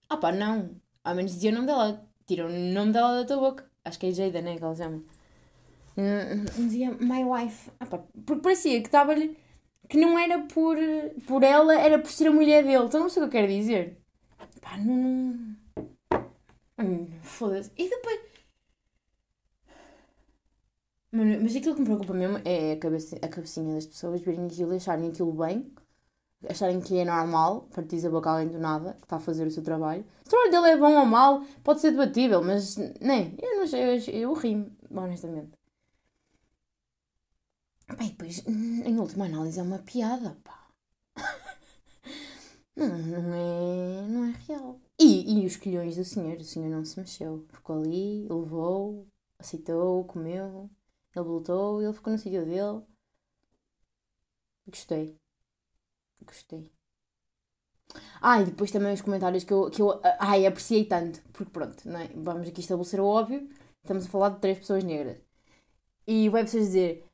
[0.09, 0.75] Ah pá, não.
[1.03, 2.07] Ao menos dizia o nome dela.
[2.25, 3.69] Tira o nome dela da tua boca.
[3.85, 4.57] Acho que é Jada, né?
[4.57, 5.03] Que ela chama.
[5.97, 7.69] Hum, Dizia my wife.
[7.79, 9.37] Ah pá, porque parecia que estava-lhe.
[9.89, 10.77] Que não era por,
[11.27, 12.85] por ela, era por ser a mulher dele.
[12.85, 13.99] Então não sei o que eu quero dizer.
[14.61, 15.55] Pá, não.
[16.79, 17.71] Hum, Foda-se.
[17.77, 18.32] E depois.
[21.13, 24.45] Mano, mas aquilo que me preocupa mesmo é a, cabeça, a cabecinha das pessoas verem
[24.47, 25.71] aquilo e acharem aquilo bem,
[26.49, 29.51] acharem que é normal, partir a boca alguém do nada, que está a fazer o
[29.51, 30.05] seu trabalho.
[30.23, 33.65] Se o trabalho dele é bom ou mau, pode ser debatível, mas, né, eu não
[33.77, 35.51] eu, eu rimo, honestamente.
[38.03, 40.67] E depois, em última análise, é uma piada, pá.
[42.75, 44.79] Não, não é, não é real.
[44.99, 47.45] E, e os colhões do senhor, o senhor não se mexeu.
[47.53, 49.07] Ficou ali, levou,
[49.39, 50.69] aceitou, comeu,
[51.19, 52.81] ele voltou, ele ficou no sítio dele.
[54.67, 55.17] Gostei.
[56.25, 56.71] Gostei.
[58.21, 61.21] Ah, e depois também os comentários que eu, que eu ai, apreciei tanto.
[61.33, 62.09] Porque pronto, não é?
[62.15, 63.47] vamos aqui estabelecer o óbvio.
[63.83, 65.17] Estamos a falar de três pessoas negras.
[66.07, 67.05] E vai pessoas dizer.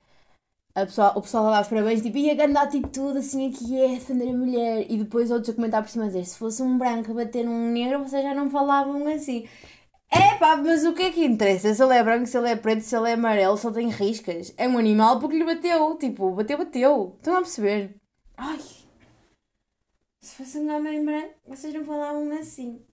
[0.76, 3.90] A pessoa, o pessoal a dar os parabéns, tipo, ia grande atitude, assim, aqui é
[3.96, 4.86] defender a mulher.
[4.90, 7.44] E depois outros a comentar por cima a dizer: se fosse um branco a bater
[7.46, 9.48] num negro, vocês já não falavam assim.
[10.12, 11.74] É pá, mas o que é que interessa?
[11.74, 13.90] Se ele é branco, se ele é preto, se ele é amarelo, se ele tem
[13.90, 14.54] riscas.
[14.58, 15.98] É um animal porque lhe bateu.
[15.98, 17.16] Tipo, bateu, bateu.
[17.18, 17.96] Estão a perceber?
[18.38, 18.60] Ai.
[20.22, 22.84] Se fosse um homem branco, vocês não falavam assim.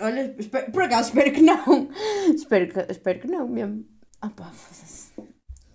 [0.00, 1.88] Olha, espero- por acaso espero que não.
[2.34, 3.86] espero, que, espero que não mesmo.
[4.20, 5.12] Ah pá, foda-se.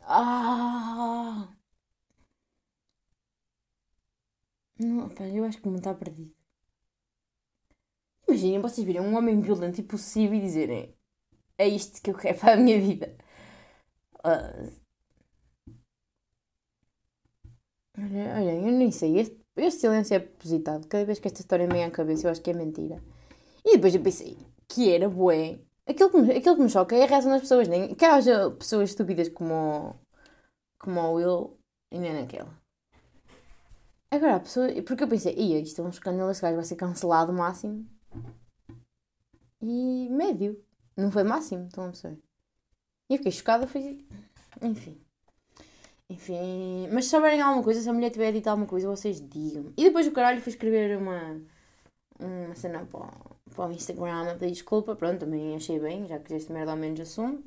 [0.04, 1.48] Ah.
[4.80, 6.35] Não, pá, eu acho que não está perdido.
[8.28, 10.94] Imaginem vocês virem um homem violento e possível e dizerem
[11.58, 13.16] é isto que eu quero para a minha vida.
[14.24, 14.76] Ah.
[17.98, 19.18] Olha, olha, eu nem sei.
[19.20, 20.88] Este, este silêncio é propositado.
[20.88, 23.02] Cada vez que esta história me vem à cabeça, eu acho que é mentira.
[23.66, 24.38] E depois eu pensei
[24.70, 25.60] que era bué.
[25.88, 27.68] Aquilo que me, aquilo que me choca é a reação das pessoas.
[27.70, 29.96] Nem que haja pessoas estúpidas como, o-
[30.80, 31.60] como o Will
[31.92, 32.54] e nem naquela.
[34.16, 34.68] Agora, a pessoa.
[34.86, 37.86] Porque eu pensei, ia, isto é um escândalo, esse gajo vai ser cancelado máximo.
[39.62, 40.64] E médio.
[40.96, 42.20] Não foi máximo, estão a perceber?
[43.10, 44.06] E eu fiquei chocada, foi.
[44.62, 44.98] Enfim.
[46.10, 46.88] Enfim.
[46.92, 49.74] Mas se souberem alguma coisa, se a mulher tiver dito alguma coisa, vocês digam.
[49.78, 51.42] E depois o caralho foi escrever uma.
[52.18, 53.12] Uma cena para,
[53.54, 54.96] para o Instagram a pedir desculpa.
[54.96, 57.44] Pronto, também achei bem, já que este merda ao menos assume.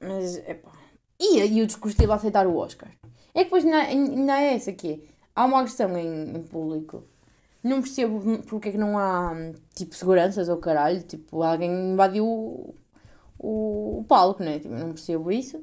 [0.00, 0.72] Mas, é pá.
[1.18, 2.90] E, e o discurso a aceitar o Oscar.
[3.34, 5.08] É que depois ainda, ainda é essa aqui.
[5.34, 7.04] Há uma agressão em, em público.
[7.66, 9.34] Não percebo porque é que não há,
[9.74, 11.02] tipo, seguranças ou caralho.
[11.02, 12.74] Tipo, alguém invadiu o,
[13.38, 14.60] o, o palco, né?
[14.60, 15.60] Tipo, não percebo isso.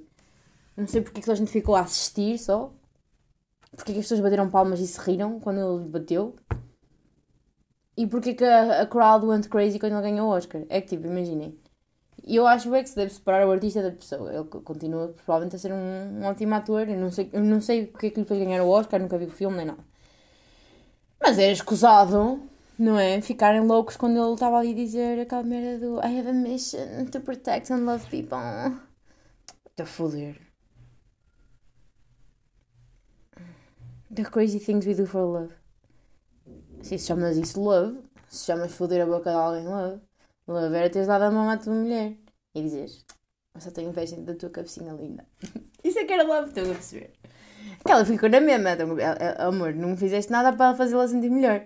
[0.76, 2.74] Não sei porque é que a gente ficou a assistir só.
[3.72, 6.36] Porque é que as pessoas bateram palmas e se riram quando ele bateu.
[7.95, 10.64] E porque é que a, a crowd went crazy quando ele ganhou o Oscar.
[10.70, 11.58] É que, tipo, imaginem.
[12.26, 14.34] E eu acho bem que se deve separar o artista da pessoa.
[14.34, 16.89] Ele continua provavelmente a ser um, um ótimo ator.
[16.89, 18.99] Eu não, sei, eu não sei o que é que lhe fez ganhar o Oscar,
[18.99, 19.93] nunca vi o filme nem nada.
[21.24, 23.21] Mas é escusado, não é?
[23.21, 27.05] Ficarem loucos quando ele estava ali a dizer aquela merda do I have a mission
[27.11, 28.38] to protect and love people.
[29.69, 30.36] Estou a.
[34.13, 35.53] The crazy things we do for love.
[36.82, 37.97] Se chamas isso love,
[38.28, 40.01] se chamas foder a boca de alguém love,
[40.45, 42.17] love era teres dado a mão à tua mulher
[42.53, 43.05] e dizeres
[43.55, 45.26] eu só tenho inveja da tua cabecinha linda.
[45.84, 47.13] Isso é que era love, estão a perceber?
[47.84, 49.00] Aquela ficou na mesma, ver?
[49.00, 51.64] Eh, eh, amor, não fizeste nada para fazê-la sentir melhor.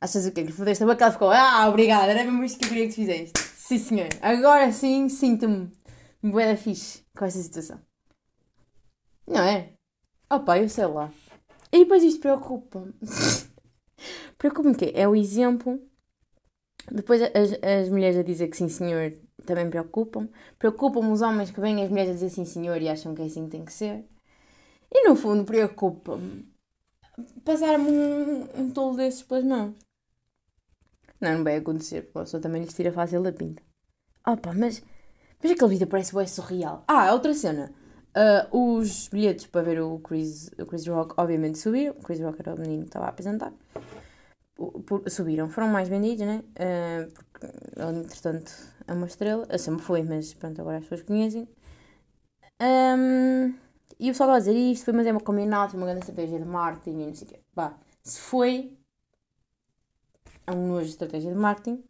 [0.00, 0.44] Achas o quê?
[0.44, 1.04] Que fodeste a boca?
[1.04, 3.38] Ela ficou, ah, obrigada, era mesmo isto que eu queria que tu fizeste.
[3.38, 4.08] Sim, senhor.
[4.22, 5.70] Agora sim, sinto-me
[6.22, 7.78] bué da fixe com esta situação.
[9.26, 9.74] Não é?
[10.30, 11.12] Opa, eu sei lá.
[11.70, 12.94] E depois isto preocupa-me.
[14.38, 15.78] preocupa-me que é o exemplo.
[16.90, 19.12] Depois as, as mulheres a dizer que sim, senhor,
[19.44, 20.28] também preocupam.
[20.58, 23.26] Preocupam-me os homens que vêm as mulheres a dizer sim, senhor e acham que é
[23.26, 24.04] assim que tem que ser.
[24.96, 26.46] E no fundo preocupa-me
[27.44, 29.74] passar-me um, um tolo desses pelas mãos.
[31.20, 33.62] Não, não vai acontecer, porque a pessoa também lhes tira fácil da pinta.
[34.26, 34.82] Opa, mas,
[35.42, 36.84] mas aquele vídeo parece bem surreal.
[36.88, 37.72] Ah, outra cena.
[38.14, 41.94] Ah, os bilhetes para ver o Chris, o Chris Rock, obviamente, subiram.
[41.98, 43.52] O Chris Rock era o menino que estava a apresentar.
[44.58, 46.42] O- por- subiram, foram mais vendidos, né?
[46.58, 47.46] Ah, porque
[47.80, 48.52] ele, entretanto,
[48.86, 49.46] é uma estrela.
[49.48, 51.48] Ah, sempre foi, mas pronto, agora as pessoas conhecem.
[52.58, 53.54] Ahm,
[54.00, 56.00] e o pessoal estava a dizer isto, foi, mas é uma combinado, foi uma grande
[56.00, 57.40] estratégia de marketing e não sei o quê.
[57.54, 58.76] Pá, se foi,
[60.46, 61.84] é um nojo estratégia de marketing.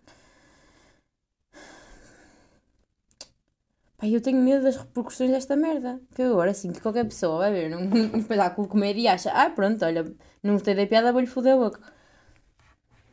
[3.97, 6.01] Pá, eu tenho medo das repercussões desta merda.
[6.15, 7.85] Que agora sinto que qualquer pessoa vai ver um,
[8.17, 10.05] um espetáculo comédia e acha, ah, pronto, olha,
[10.43, 11.81] não gostei da piada, vou-lhe foder a boca.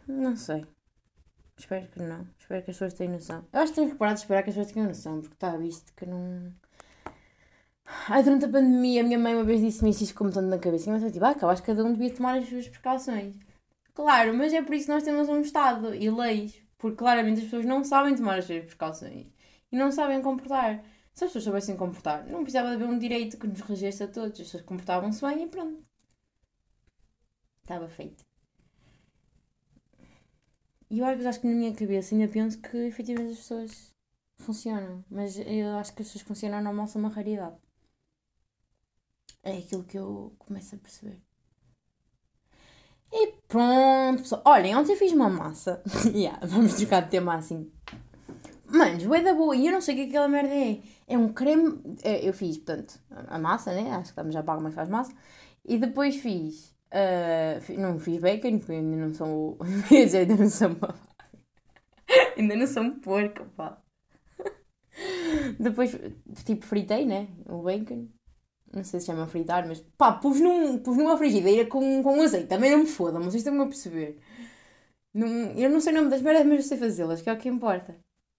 [0.07, 0.65] Não sei.
[1.57, 2.27] Espero que não.
[2.39, 3.45] Espero que as pessoas tenham noção.
[3.53, 5.55] Eu acho que tenho que parar de esperar que as pessoas tenham noção, porque está
[5.57, 6.51] visto que não.
[8.09, 10.59] Ai, durante a pandemia, a minha mãe uma vez disse-me isso e ficou-me tanto na
[10.59, 10.89] cabeça.
[10.89, 13.35] E eu tipo, ah, eu acho que cada um devia tomar as suas precauções.
[13.93, 16.61] Claro, mas é por isso que nós temos um Estado e leis.
[16.77, 19.27] Porque claramente as pessoas não sabem tomar as suas precauções
[19.71, 20.83] e não sabem comportar.
[21.13, 24.07] Se as pessoas soubessem comportar, não precisava de haver um direito que nos regesse a
[24.07, 24.39] todos.
[24.39, 25.83] As pessoas comportavam-se bem e pronto.
[27.61, 28.23] Estava feito.
[30.89, 33.91] E eu acho que na minha cabeça ainda penso que efetivamente as pessoas
[34.38, 35.03] funcionam.
[35.09, 37.57] Mas eu acho que as pessoas funcionam normal são uma raridade.
[39.41, 41.23] É aquilo que eu começo a perceber.
[43.11, 44.41] E pronto, pessoal.
[44.45, 45.81] Olhem, ontem eu fiz uma massa.
[46.13, 47.71] yeah, vamos trocar de tema assim.
[48.69, 49.55] Manos, bué da boa.
[49.55, 50.81] E eu não sei o que aquela merda é.
[51.07, 51.81] É um creme.
[52.03, 53.91] é, Eu fiz, portanto, a massa, né?
[53.91, 55.13] Acho que estamos já pago, mas faz massa.
[55.65, 56.75] E depois fiz.
[57.61, 59.57] fi- não fiz bacon, porque ainda não sou.
[59.91, 60.95] ainda não sou uma.
[62.38, 63.81] ainda não sou um porco, pá.
[65.59, 65.91] Depois,
[66.45, 67.27] tipo, fritei, né?
[67.47, 68.07] O bacon.
[68.78, 72.47] Não sei se chama fritar, mas pá, pus, num, pus numa frigideira com, com azeite.
[72.47, 74.19] Também não me fodam, vocês estão a perceber.
[75.13, 77.38] Não, eu não sei o nome das merdas, mas eu sei fazê-las, que é o
[77.38, 77.95] que importa.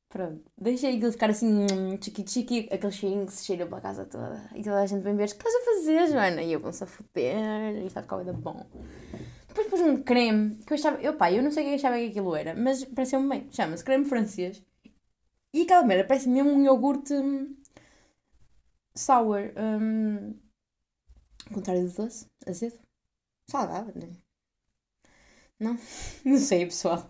[0.08, 1.66] Pronto, deixei aquilo ficar assim,
[2.00, 4.48] chiqui-chiqui, aquele cheirinho que se cheira pela casa toda.
[4.54, 6.42] E toda a gente vem ver, o que estás a fazer, Joana?
[6.42, 8.64] E eu vou-se a foder, e está a ficar ainda bom.
[9.48, 11.96] Depois pus um creme, que eu achava, eu pá, eu não sei o que achava
[11.98, 13.48] que aquilo era, mas pareceu-me bem.
[13.50, 14.62] Chama-se creme francês.
[15.52, 17.56] E aquela merda parece mesmo um iogurte hum,
[18.98, 19.52] sour.
[21.46, 22.78] ao contrário do doce, azedo.
[23.50, 24.10] Salgado, né?
[25.58, 25.76] Não?
[26.24, 27.08] Não sei, pessoal.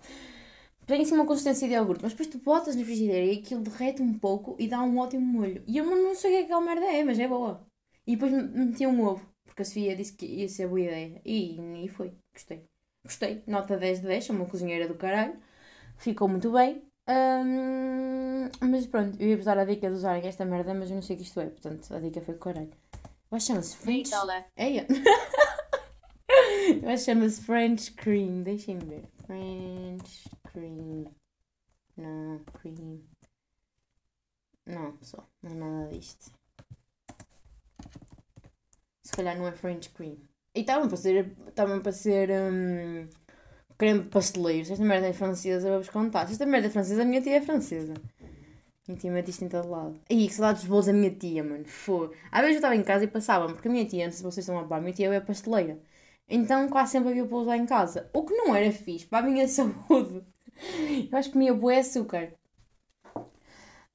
[0.86, 4.03] Tem assim uma consistência de iogurte, mas depois tu botas na frigideira e aquilo derrete
[4.03, 5.62] um pouco e dá um ótimo molho.
[5.66, 7.66] E eu não sei o que é que aquela merda é, mas é boa.
[8.07, 11.20] E depois me- meti um ovo, porque a Sofia disse que ia ser boa ideia.
[11.24, 12.64] E, e foi, gostei.
[13.05, 15.39] Gostei, nota 10 de 10, sou uma cozinheira do caralho.
[15.99, 16.82] Ficou muito bem.
[17.09, 21.02] Hum, mas pronto, eu ia-vos dar a dica de usarem esta merda, mas eu não
[21.02, 22.70] sei o que isto é, portanto a dica foi com caralho.
[23.30, 24.11] Eu acho que chama-se French.
[24.56, 24.86] Eia.
[26.82, 28.42] Eu acho que chama-se French Cream.
[28.42, 29.04] Deixem-me ver.
[29.26, 31.06] French Cream.
[31.96, 33.00] Não, cream.
[34.66, 35.28] Não, pessoal.
[35.42, 36.30] Não é nada disto.
[39.02, 40.16] Se calhar não é French Cream.
[40.54, 41.36] E estavam para ser.
[41.48, 42.30] Estavam para ser.
[42.30, 43.09] hum,
[43.79, 44.64] creme pasteleiro.
[44.66, 46.26] Se esta merda é francesa, vou-vos contar.
[46.26, 47.95] Se esta merda é francesa, a minha tia é francesa.
[48.87, 50.01] Minha tia mete isto em todo lado.
[50.11, 51.64] Ih, que saudades dos bolos da minha tia, mano.
[51.66, 52.12] Fogo.
[52.33, 54.22] Às vezes eu estava em casa e passavam, porque a minha tia, não sei se
[54.24, 55.79] vocês estão a par, minha tia é pasteleira.
[56.29, 58.11] Então quase sempre havia bolos lá em casa.
[58.12, 60.24] O que não era fixe para a minha saúde.
[61.11, 62.35] Eu acho que comia bué açúcar.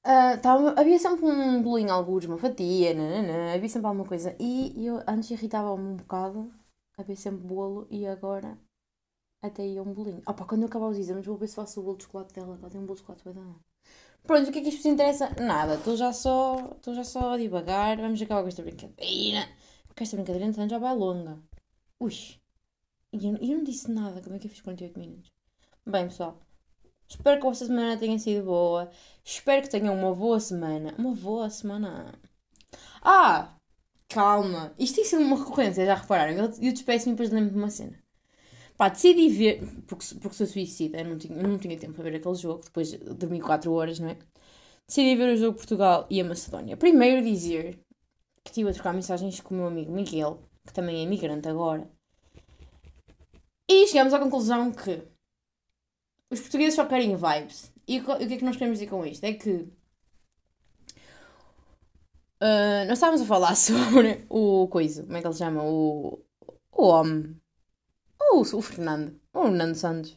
[0.02, 4.36] Ah, tava, havia sempre um bolinho, alguns, uma fatia, nananã, havia sempre alguma coisa.
[4.38, 6.52] E eu antes irritava-me um bocado,
[6.98, 8.58] havia sempre bolo e agora
[9.46, 10.22] até ia um bolinho.
[10.26, 12.58] Opa, quando eu acabar os exames vou ver se faço o bolo de chocolate dela,
[12.60, 13.24] ela tem um bolo de chocolate.
[14.22, 15.30] Pronto, o que é que isto vos interessa?
[15.40, 19.48] Nada, estou já só, estou já só a vamos acabar com esta brincadeira.
[19.86, 21.38] Porque esta brincadeira então já vai longa.
[22.00, 22.12] Ui,
[23.12, 25.30] e eu, eu não disse nada, como é que eu fiz 48 minutos?
[25.86, 26.40] Bem, pessoal,
[27.08, 28.90] espero que a vossa semana tenha sido boa.
[29.24, 30.94] Espero que tenham uma boa semana.
[30.98, 32.18] Uma boa semana.
[33.02, 33.54] Ah!
[34.08, 34.72] Calma.
[34.78, 36.32] Isto tem sido uma recorrência, já repararam?
[36.32, 38.03] Eu, eu despeço-me e depois lembro de uma cena.
[38.76, 42.04] Pá, decidi ver, porque, porque sou suicida, eu não, tinha, eu não tinha tempo para
[42.04, 44.18] ver aquele jogo, depois dormi 4 horas, não é?
[44.86, 46.76] Decidi ver o jogo Portugal e a Macedónia.
[46.76, 47.78] Primeiro dizer
[48.44, 51.88] que estive a trocar mensagens com o meu amigo Miguel, que também é imigrante agora,
[53.68, 55.02] e chegamos à conclusão que
[56.30, 57.72] os portugueses só querem vibes.
[57.86, 59.24] E o que é que nós queremos dizer com isto?
[59.24, 59.68] É que
[62.40, 65.62] ah, nós estávamos a falar sobre o coisa, como é que ele se chama?
[65.64, 66.22] O,
[66.72, 67.40] o homem.
[68.32, 69.18] O, o Fernando.
[69.32, 70.16] O Nando Santos.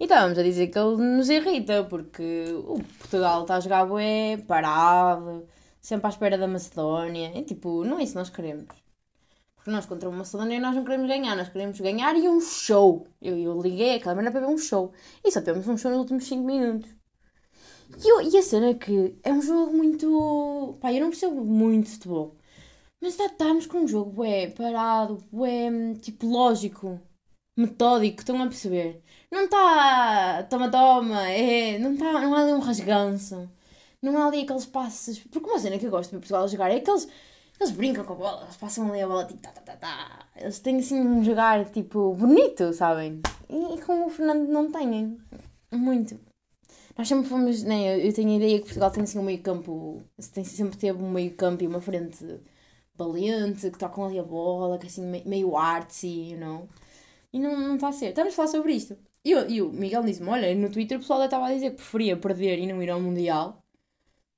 [0.00, 4.38] E estávamos a dizer que ele nos irrita porque o Portugal está a jogar bué,
[4.46, 5.46] parado,
[5.80, 7.32] sempre à espera da Macedónia.
[7.38, 8.66] E tipo, não é isso que nós queremos.
[9.56, 13.06] Porque nós contra uma Macedónia nós não queremos ganhar, nós queremos ganhar e um show.
[13.22, 14.92] Eu, eu liguei aquela merda para ver um show.
[15.24, 16.90] E só temos um show nos últimos 5 minutos.
[18.04, 20.78] E, eu- e a cena é que é um jogo muito.
[20.80, 22.36] Pá, eu não percebo muito de futebol.
[23.00, 25.70] Mas já estamos com um jogo bué, parado, bué,
[26.02, 27.00] tipo, lógico,
[27.60, 29.02] metódico, estão a perceber?
[29.30, 33.48] Não está toma, toma, é, não, tá, não há ali um rasganço.
[34.02, 35.18] Não há ali aqueles passos.
[35.18, 37.08] Porque uma cena que eu gosto de Portugal jogar é aqueles.
[37.60, 40.26] Eles brincam com a bola, eles passam ali a bola tipo tá, tá, tá, tá.
[40.36, 43.20] Eles têm assim um jogar tipo bonito, sabem?
[43.48, 45.18] E, e com o Fernando não têm.
[45.70, 46.18] Muito.
[46.96, 47.96] Nós sempre fomos, né?
[47.96, 50.02] Eu, eu tenho a ideia que Portugal tem assim um meio campo,
[50.32, 52.40] tem, sempre teve um meio campo e uma frente
[52.94, 56.68] valente, que tocam ali a bola, que assim meio artsy, you know?
[57.32, 58.08] E não, não está a ser.
[58.10, 58.96] Estamos a falar sobre isto.
[59.24, 62.16] E, e o Miguel disse-me: Olha, no Twitter o pessoal estava a dizer que preferia
[62.16, 63.62] perder e não ir ao Mundial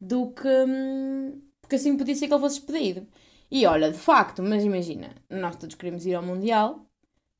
[0.01, 0.49] do que.
[0.49, 3.07] hum, porque assim podia ser que ele fosse despedido.
[3.51, 6.86] E olha, de facto, mas imagina, nós todos queremos ir ao Mundial,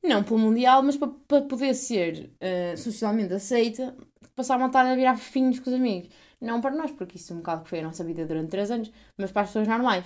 [0.03, 3.97] não pelo Mundial, mas para, para poder ser eh, socialmente aceita,
[4.35, 6.11] passar uma tarde a virar fofinhos com os amigos.
[6.41, 8.71] Não para nós, porque isso é um bocado que foi a nossa vida durante 3
[8.71, 10.05] anos, mas para as pessoas normais.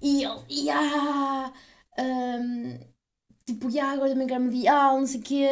[0.00, 1.52] E ele, e ah,
[1.98, 2.78] hum,
[3.46, 5.48] tipo, ah, agora também quero mundial, não sei o quê.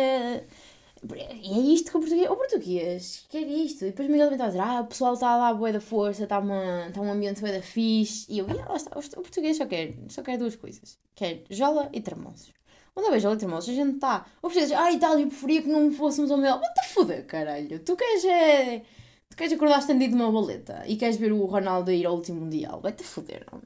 [1.43, 3.85] E é isto que o português, o português quer isto.
[3.85, 5.81] E depois o Miguel também está a dizer, ah, o pessoal está lá boa da
[5.81, 8.27] força, está, uma, está um ambiente boa da fixe.
[8.29, 10.99] E eu, e lá está, o português só quer, só quer duas coisas.
[11.15, 12.53] Quer jola e termoços.
[12.95, 14.27] Quando eu vejo jola e termoços, a gente está.
[14.39, 16.61] O português ah, Itália, eu preferia que não fôssemos ao mundial.
[16.61, 17.79] What the foda, caralho.
[17.81, 18.83] Tu queres é...
[19.31, 22.81] Tu queres acordar estendido numa boleta e queres ver o Ronaldo ir ao último mundial.
[22.81, 23.61] Vai-te foder, não?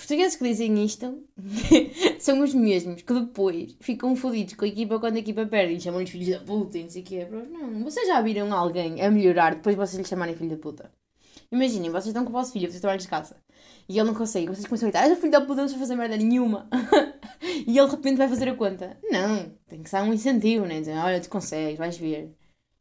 [0.00, 1.22] Os portugueses que dizem isto
[2.18, 5.80] são os mesmos que depois ficam fodidos com a equipa quando a equipa perde e
[5.80, 7.28] chamam-lhes filhos da puta e não sei o quê.
[7.30, 10.90] Não, vocês já viram alguém a melhorar depois de vocês lhe chamarem filho da puta?
[11.52, 13.36] Imaginem, vocês estão com o vosso filho, vocês trabalham de casa
[13.86, 15.96] e ele não consegue, vocês começam a gritar, o filho da puta, não sei fazer
[15.96, 16.66] merda nenhuma.
[17.66, 18.96] e ele de repente vai fazer a conta.
[19.04, 20.80] Não, tem que ser um incentivo, né?
[20.80, 22.34] Dizer, olha, tu consegues, vais ver.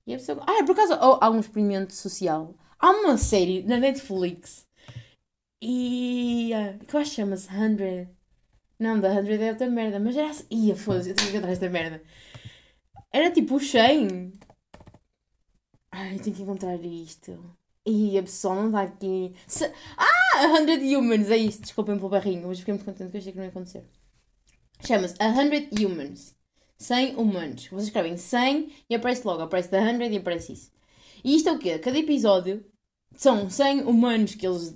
[0.07, 0.41] E a pessoa.
[0.47, 2.55] Ah, por acaso oh, há um experimento social.
[2.79, 4.68] Há uma série na Netflix
[5.61, 6.51] e.
[6.53, 8.09] ah, que eu acho chama-se 100.
[8.79, 10.45] Não, da 100 é outra merda, mas era assim.
[10.51, 12.01] Ia, foda-se, eu tenho que encontrar esta merda.
[13.11, 14.31] Era tipo o 100.
[15.91, 17.55] Ai, tenho que encontrar isto.
[17.85, 19.33] E a pessoa não está aqui.
[19.47, 21.61] Se- Ah, 100 Humans, é isto.
[21.61, 23.85] Desculpem pelo barrinho, mas fiquei muito contente que achei que não ia acontecer.
[24.85, 26.35] Chama-se 100 Humans.
[26.77, 27.67] 100 humanos.
[27.67, 30.71] Vocês escrevem 100 e aparece logo, aparece da 100 e aparece isso.
[31.23, 31.77] E isto é o quê?
[31.79, 32.63] Cada episódio
[33.15, 34.73] são 100 humanos que eles,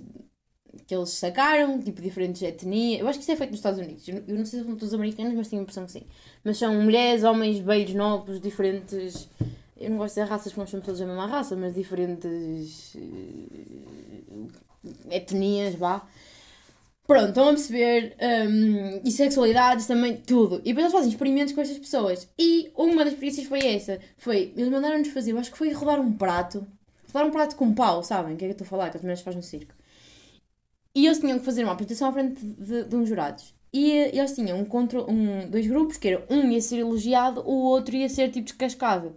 [0.86, 3.00] que eles sacaram, tipo diferentes etnias.
[3.00, 4.06] Eu acho que isto é feito nos Estados Unidos.
[4.08, 6.02] Eu não- sei se são todos americanos, mas tenho a impressão que sim.
[6.44, 9.28] Mas são mulheres, homens, velhos, novos, diferentes.
[9.76, 12.94] Eu não gosto de dizer raças porque nós somos todos a mesma raça, mas diferentes
[12.96, 16.06] eh, etnias, vá.
[17.06, 18.16] Pronto, estão a perceber.
[18.48, 20.56] hum, e sexualidades também, tudo.
[20.64, 22.28] E depois eles fazem experimentos com estas pessoas.
[22.38, 23.98] E uma das experiências foi essa.
[24.16, 26.66] Foi, eles mandaram-nos fazer, eu acho que foi rodar um prato.
[27.12, 28.34] Rodar um prato com pau, sabem?
[28.34, 28.90] O que é que eu estou a falar?
[28.90, 29.74] Que as mulheres fazem no circo.
[30.94, 33.54] E eles tinham que fazer uma apresentação à frente de, de uns jurados.
[33.72, 37.40] E eh, eles tinham um contra, um, dois grupos, que era um ia ser elogiado,
[37.40, 39.16] o outro ia ser tipo descascado.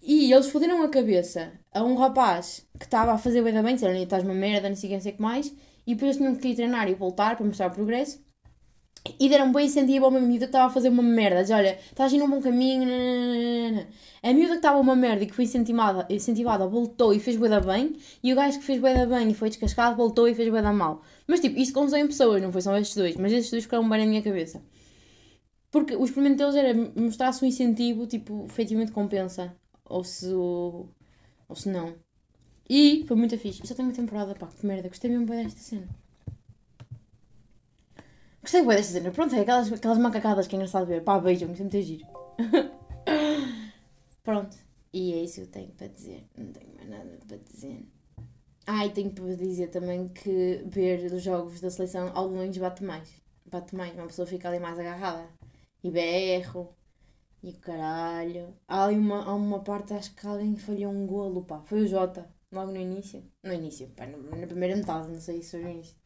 [0.00, 3.74] E eles foderam a cabeça a um rapaz que estava a fazer bem da bem,
[3.74, 5.48] disseram estás uma merda, não sei o que, não sei o que mais.
[5.86, 8.24] E depois eles tinham que ir treinar e voltar para mostrar o progresso.
[9.18, 11.42] E deram bem incentivo a uma miúda que estava a fazer uma merda.
[11.42, 12.86] Diz, olha, estás indo num bom caminho.
[12.86, 13.88] nananana."
[14.22, 17.48] A miúda que estava uma merda e que foi incentivada, incentivada voltou e fez bué
[17.48, 17.96] da bem.
[18.22, 20.62] E o gajo que fez bué da bem e foi descascado voltou e fez bué
[20.62, 21.02] da mal.
[21.26, 23.16] Mas tipo, isto com 100 pessoas, não foi só estes dois.
[23.16, 24.62] Mas estes dois ficaram bem na minha cabeça.
[25.70, 29.54] Porque o experimento deles era mostrar-se um incentivo, tipo, efetivamente compensa.
[29.84, 30.88] Ou se, ou
[31.54, 31.94] se não.
[32.68, 33.62] E foi muito fixe.
[33.62, 34.88] E só tem uma temporada, pá, que merda.
[34.88, 35.88] Gostei mesmo bem desta cena.
[38.46, 39.10] Gostei bem desta cena.
[39.10, 41.02] Pronto, é aquelas, aquelas macacadas que é engraçado ver.
[41.02, 42.06] Pá, beijam-me, é muito giro.
[44.22, 44.56] Pronto.
[44.92, 46.24] E é isso que eu tenho para dizer.
[46.38, 47.84] Não tenho mais nada para dizer.
[48.64, 52.84] Ah, e tenho para dizer também que ver os jogos da seleção ao longe bate
[52.84, 53.20] mais.
[53.50, 53.92] Bate mais.
[53.96, 55.26] Uma pessoa fica ali mais agarrada.
[55.82, 56.72] E berro.
[57.42, 58.54] E o caralho.
[58.68, 61.62] Há ali uma, há uma parte, acho que alguém falhou um golo, pá.
[61.64, 62.30] Foi o Jota.
[62.52, 63.24] Logo no início.
[63.42, 64.06] No início, pá.
[64.06, 65.96] Na, primeira metade, não sei se foi no início.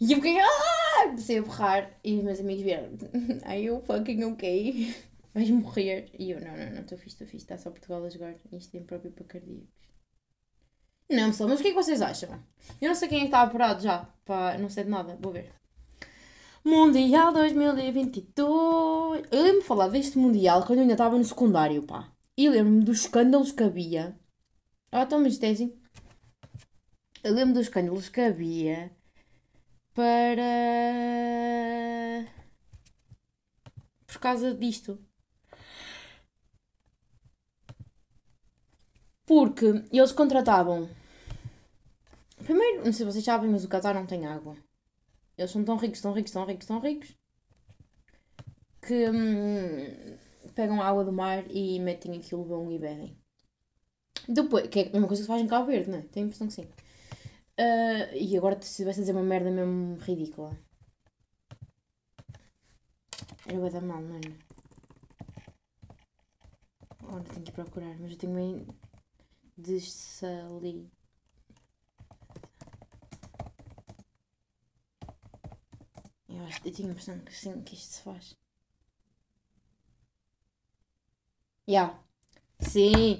[0.00, 0.40] E eu fiquei.
[0.40, 0.79] Ah!
[1.04, 1.98] Comecei a borrar.
[2.04, 2.90] E os meus amigos vieram.
[3.44, 4.94] Are you fucking okay?
[5.34, 6.10] Vais morrer.
[6.18, 7.44] E eu, não, não, não, estou fixe, estou fixe.
[7.44, 8.34] Está só Portugal a jogar.
[8.52, 9.68] Isto tem próprio para cardíacos.
[11.10, 12.30] Não, pessoal, mas o que é que vocês acham?
[12.80, 14.08] Eu não sei quem é que está apurado já.
[14.24, 15.18] Pá, não sei de nada.
[15.20, 15.52] Vou ver.
[16.64, 19.24] Mundial 2022.
[19.30, 22.12] Eu lembro-me de falar deste Mundial quando eu ainda estava no secundário, pá.
[22.36, 24.16] E lembro-me dos escândalos que havia.
[24.92, 25.72] Ah, é assim.
[27.22, 28.90] Eu lembro dos escândalos que havia
[29.94, 30.42] para.
[34.06, 34.98] Por causa disto.
[39.26, 40.88] Porque eles contratavam.
[42.44, 44.56] Primeiro, não sei se vocês sabem, mas o Qatar não tem água.
[45.38, 47.20] Eles são tão ricos, tão ricos, tão ricos, tão ricos
[48.82, 50.16] que hum,
[50.54, 53.16] pegam água do mar e metem aquilo bom e bebem.
[54.28, 56.02] Depois, que é a mesma coisa que se faz em Cabo Verde, não é?
[56.02, 56.68] Tenho a impressão que sim.
[57.64, 60.50] Ah, e agora se vais a dizer uma merda mesmo ridícula.
[63.48, 64.30] Era bué da mal, mano.
[67.02, 68.66] Agora tenho que procurar, mas eu tenho bem
[69.56, 70.90] dessali.
[76.28, 78.34] Eu acho eu tinha a impressão que sim, que isto se faz.
[81.66, 81.94] Já.
[82.60, 83.16] Sim.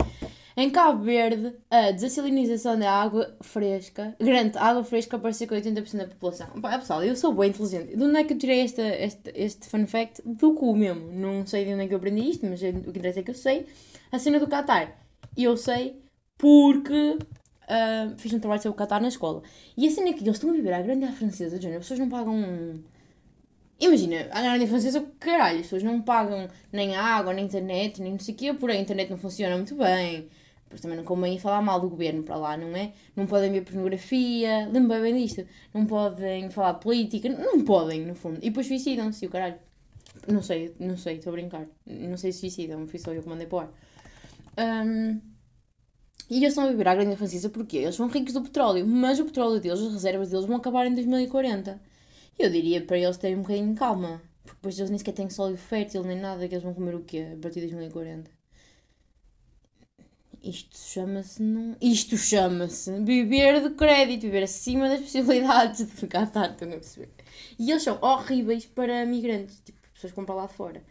[0.61, 5.97] Em Cabo Verde, a desalinização da água fresca garante água fresca para cerca de 80%
[5.97, 6.49] da população.
[6.61, 7.97] Pá, pessoal, eu sou bem inteligente.
[7.97, 10.21] De onde é que eu tirei esta, este, este fun fact?
[10.23, 11.11] Do cu mesmo.
[11.13, 13.31] Não sei de onde é que eu aprendi isto, mas o que interessa é que
[13.31, 13.65] eu sei.
[14.13, 14.99] A cena do Qatar.
[15.35, 15.99] Eu sei
[16.37, 17.17] porque
[17.67, 19.43] ah, fiz um trabalho sobre o Qatar na escola.
[19.79, 21.85] E a cena é que eles estão a viver à grande à francesa, género, as
[21.85, 22.85] pessoas não pagam.
[23.81, 28.19] Imagina, a grande francesa, caralho, as pessoas não pagam nem água, nem internet, nem não
[28.19, 30.29] sei o quê, porém a internet não funciona muito bem.
[30.71, 32.93] Pois também não convém falar mal do governo para lá, não é?
[33.17, 35.45] Não podem ver pornografia, lembra bem disto.
[35.75, 38.39] Não podem falar política, não podem, no fundo.
[38.39, 39.59] E depois suicidam-se, o caralho.
[40.29, 41.67] Não sei, não sei, estou a brincar.
[41.85, 43.71] Não sei se suicidam, fui só eu que mandei para o ar.
[44.57, 45.21] Ahm,
[46.31, 49.19] e eles estão a viver à grande francesa porque eles são ricos do petróleo, mas
[49.19, 51.81] o petróleo deles, as reservas deles vão acabar em 2040.
[52.39, 55.29] Eu diria para eles terem um bocadinho de calma, porque depois eles nem sequer têm
[55.29, 58.40] solo fértil nem nada, que eles vão comer o quê a partir de 2040.
[60.43, 61.43] Isto chama-se.
[61.43, 61.77] Não...
[61.81, 67.11] Isto chama-se viver de crédito, viver acima das possibilidades de gastar, estão a perceber?
[67.59, 70.83] E eles são horríveis para migrantes, tipo, pessoas que vão para lá de fora.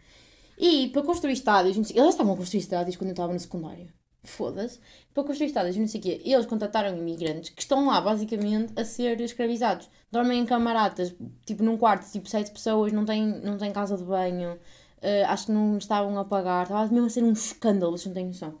[0.58, 3.38] E para construir estádios, não sei- eles estavam a construir estádios quando eu estava no
[3.40, 3.88] secundário.
[4.22, 4.78] Foda-se.
[5.14, 8.84] Para construir estádios, não sei o quê, eles contrataram imigrantes que estão lá basicamente a
[8.84, 9.88] ser escravizados.
[10.12, 11.14] Dormem em camaratas,
[11.46, 14.58] tipo num quarto, tipo sete pessoas, não têm, não têm casa de banho,
[15.00, 18.14] eh, acho que não estavam a pagar, estava mesmo a ser um escândalo, vocês não
[18.14, 18.58] têm noção.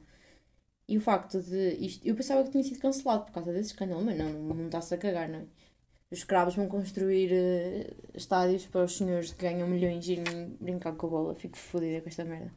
[0.90, 4.04] E o facto de isto, eu pensava que tinha sido cancelado por causa desse escândalo,
[4.04, 5.46] mas não, não, está-se a cagar, não é?
[6.10, 10.16] Os escravos vão construir eh, estádios para os senhores que ganham milhões e
[10.60, 11.34] brincar com a bola.
[11.36, 12.52] Fico fodida com esta merda.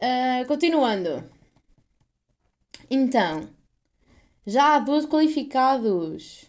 [0.00, 1.24] Ah, continuando.
[2.88, 3.48] Então,
[4.46, 6.46] já há 12 qualificados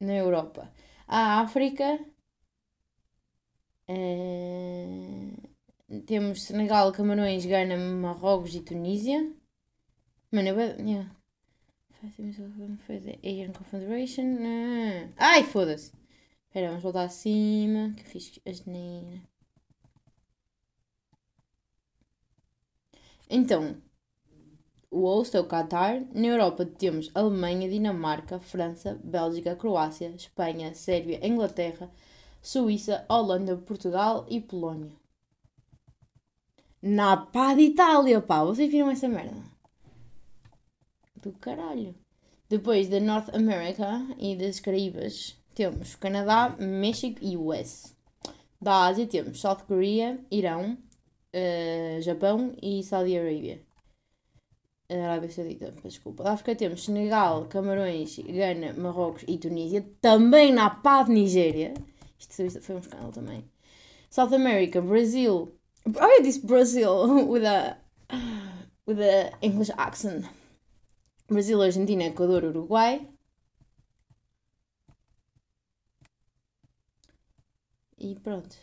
[0.00, 0.70] na Europa.
[1.08, 1.98] A África.
[3.88, 5.51] eh,
[6.00, 9.32] temos Senegal, Camarões, Gana, Marrocos e Tunísia.
[10.30, 10.56] Mano, eu.
[10.58, 11.10] Yeah.
[13.22, 14.38] Asian Confederation.
[14.40, 15.34] Ah.
[15.34, 15.92] Ai, foda-se.
[16.46, 17.94] Espera, vamos voltar acima.
[17.96, 19.22] Que fiz a geneira.
[23.30, 23.76] Então,
[24.90, 26.04] o host é o Qatar.
[26.12, 31.90] Na Europa temos Alemanha, Dinamarca, França, Bélgica, Croácia, Espanha, Sérvia, Inglaterra,
[32.42, 35.01] Suíça, Holanda, Portugal e Polónia.
[36.82, 38.42] Na pá de Itália, pá.
[38.42, 39.36] Vocês viram essa merda?
[41.22, 41.94] Do caralho.
[42.48, 47.94] Depois da North America e das Caraíbas temos Canadá, México e US.
[48.60, 50.76] Da Ásia temos South Korea, Irão,
[51.32, 53.62] eh, Japão e Saudi Arábia.
[54.90, 56.24] Arábia Saudita, desculpa.
[56.24, 59.86] Da África temos Senegal, Camarões, Gana, Marrocos e Tunísia.
[60.00, 61.74] Também na pá de Nigéria.
[62.18, 63.44] Isto foi um escândalo também.
[64.10, 65.56] South America, Brasil.
[65.84, 67.76] Oh, eu disse Brasil with a,
[68.86, 70.26] with a English accent.
[71.28, 73.08] Brasil, Argentina, Equador, Uruguai.
[77.98, 78.56] E pronto.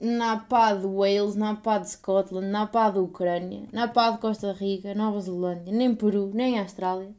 [0.00, 4.18] Na pá de Wales, na pá de Scotland, na pá da Ucrânia, na pá de
[4.18, 7.14] Costa Rica, Nova Zelândia, nem Peru, nem Austrália,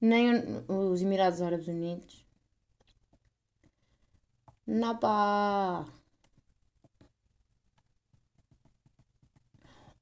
[0.00, 2.26] nem os Emirados Árabes Unidos.
[4.66, 4.94] Na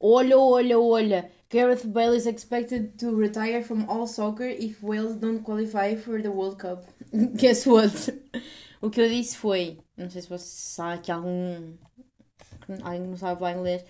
[0.00, 1.30] Olha, olha, olha.
[1.50, 6.30] Gareth Bale is expected to retire from all soccer if Wales don't qualify for the
[6.30, 6.84] World Cup.
[7.36, 7.92] Guess what?
[8.80, 11.74] O que eu disse foi, não sei se você sabe que algum
[12.82, 13.84] alguém que não sabe falar inglês,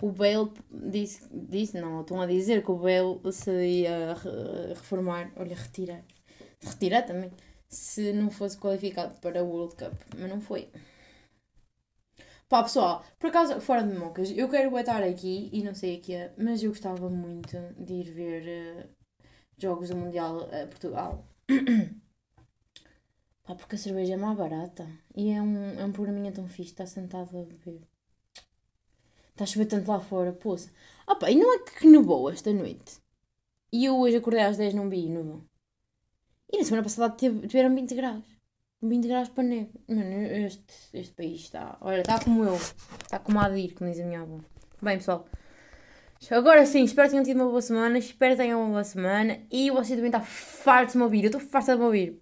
[0.00, 3.50] o Bale disse, disse, não, estão a dizer que o Bale se
[3.82, 6.02] ia re- reformar, olha, retirar,
[6.60, 7.30] retirar também,
[7.68, 10.68] se não fosse qualificado para o World Cup, mas não foi.
[12.52, 16.00] Pá, pessoal, por acaso, fora de mocas, eu quero estar aqui e não sei o
[16.02, 18.88] que é, mas eu gostava muito de ir ver eh,
[19.56, 21.24] jogos do Mundial a Portugal.
[23.42, 24.86] Pá, porque a cerveja é mais barata
[25.16, 27.88] e é um, é um programinha tão fixe, estar sentado a beber.
[29.30, 30.70] Está a chover tanto lá fora, poça.
[31.06, 33.00] Ah pá, e não é que nevou esta noite?
[33.72, 35.42] E eu hoje acordei às 10 não vi, nevou.
[36.52, 38.31] E na semana passada teve, tiveram 20 graus.
[38.82, 39.70] 20 graus para neve.
[39.88, 41.76] Mano, este, este país está.
[41.80, 42.56] Olha, está como eu.
[42.56, 44.38] Está como a ir, como diz a minha avó.
[44.80, 45.26] Bem, pessoal.
[46.30, 47.98] Agora sim, espero que tenham tido uma boa semana.
[47.98, 49.40] Espero que tenham uma boa semana.
[49.50, 51.24] E você também está farto de me ouvir.
[51.24, 52.20] Eu estou farta de me ouvir.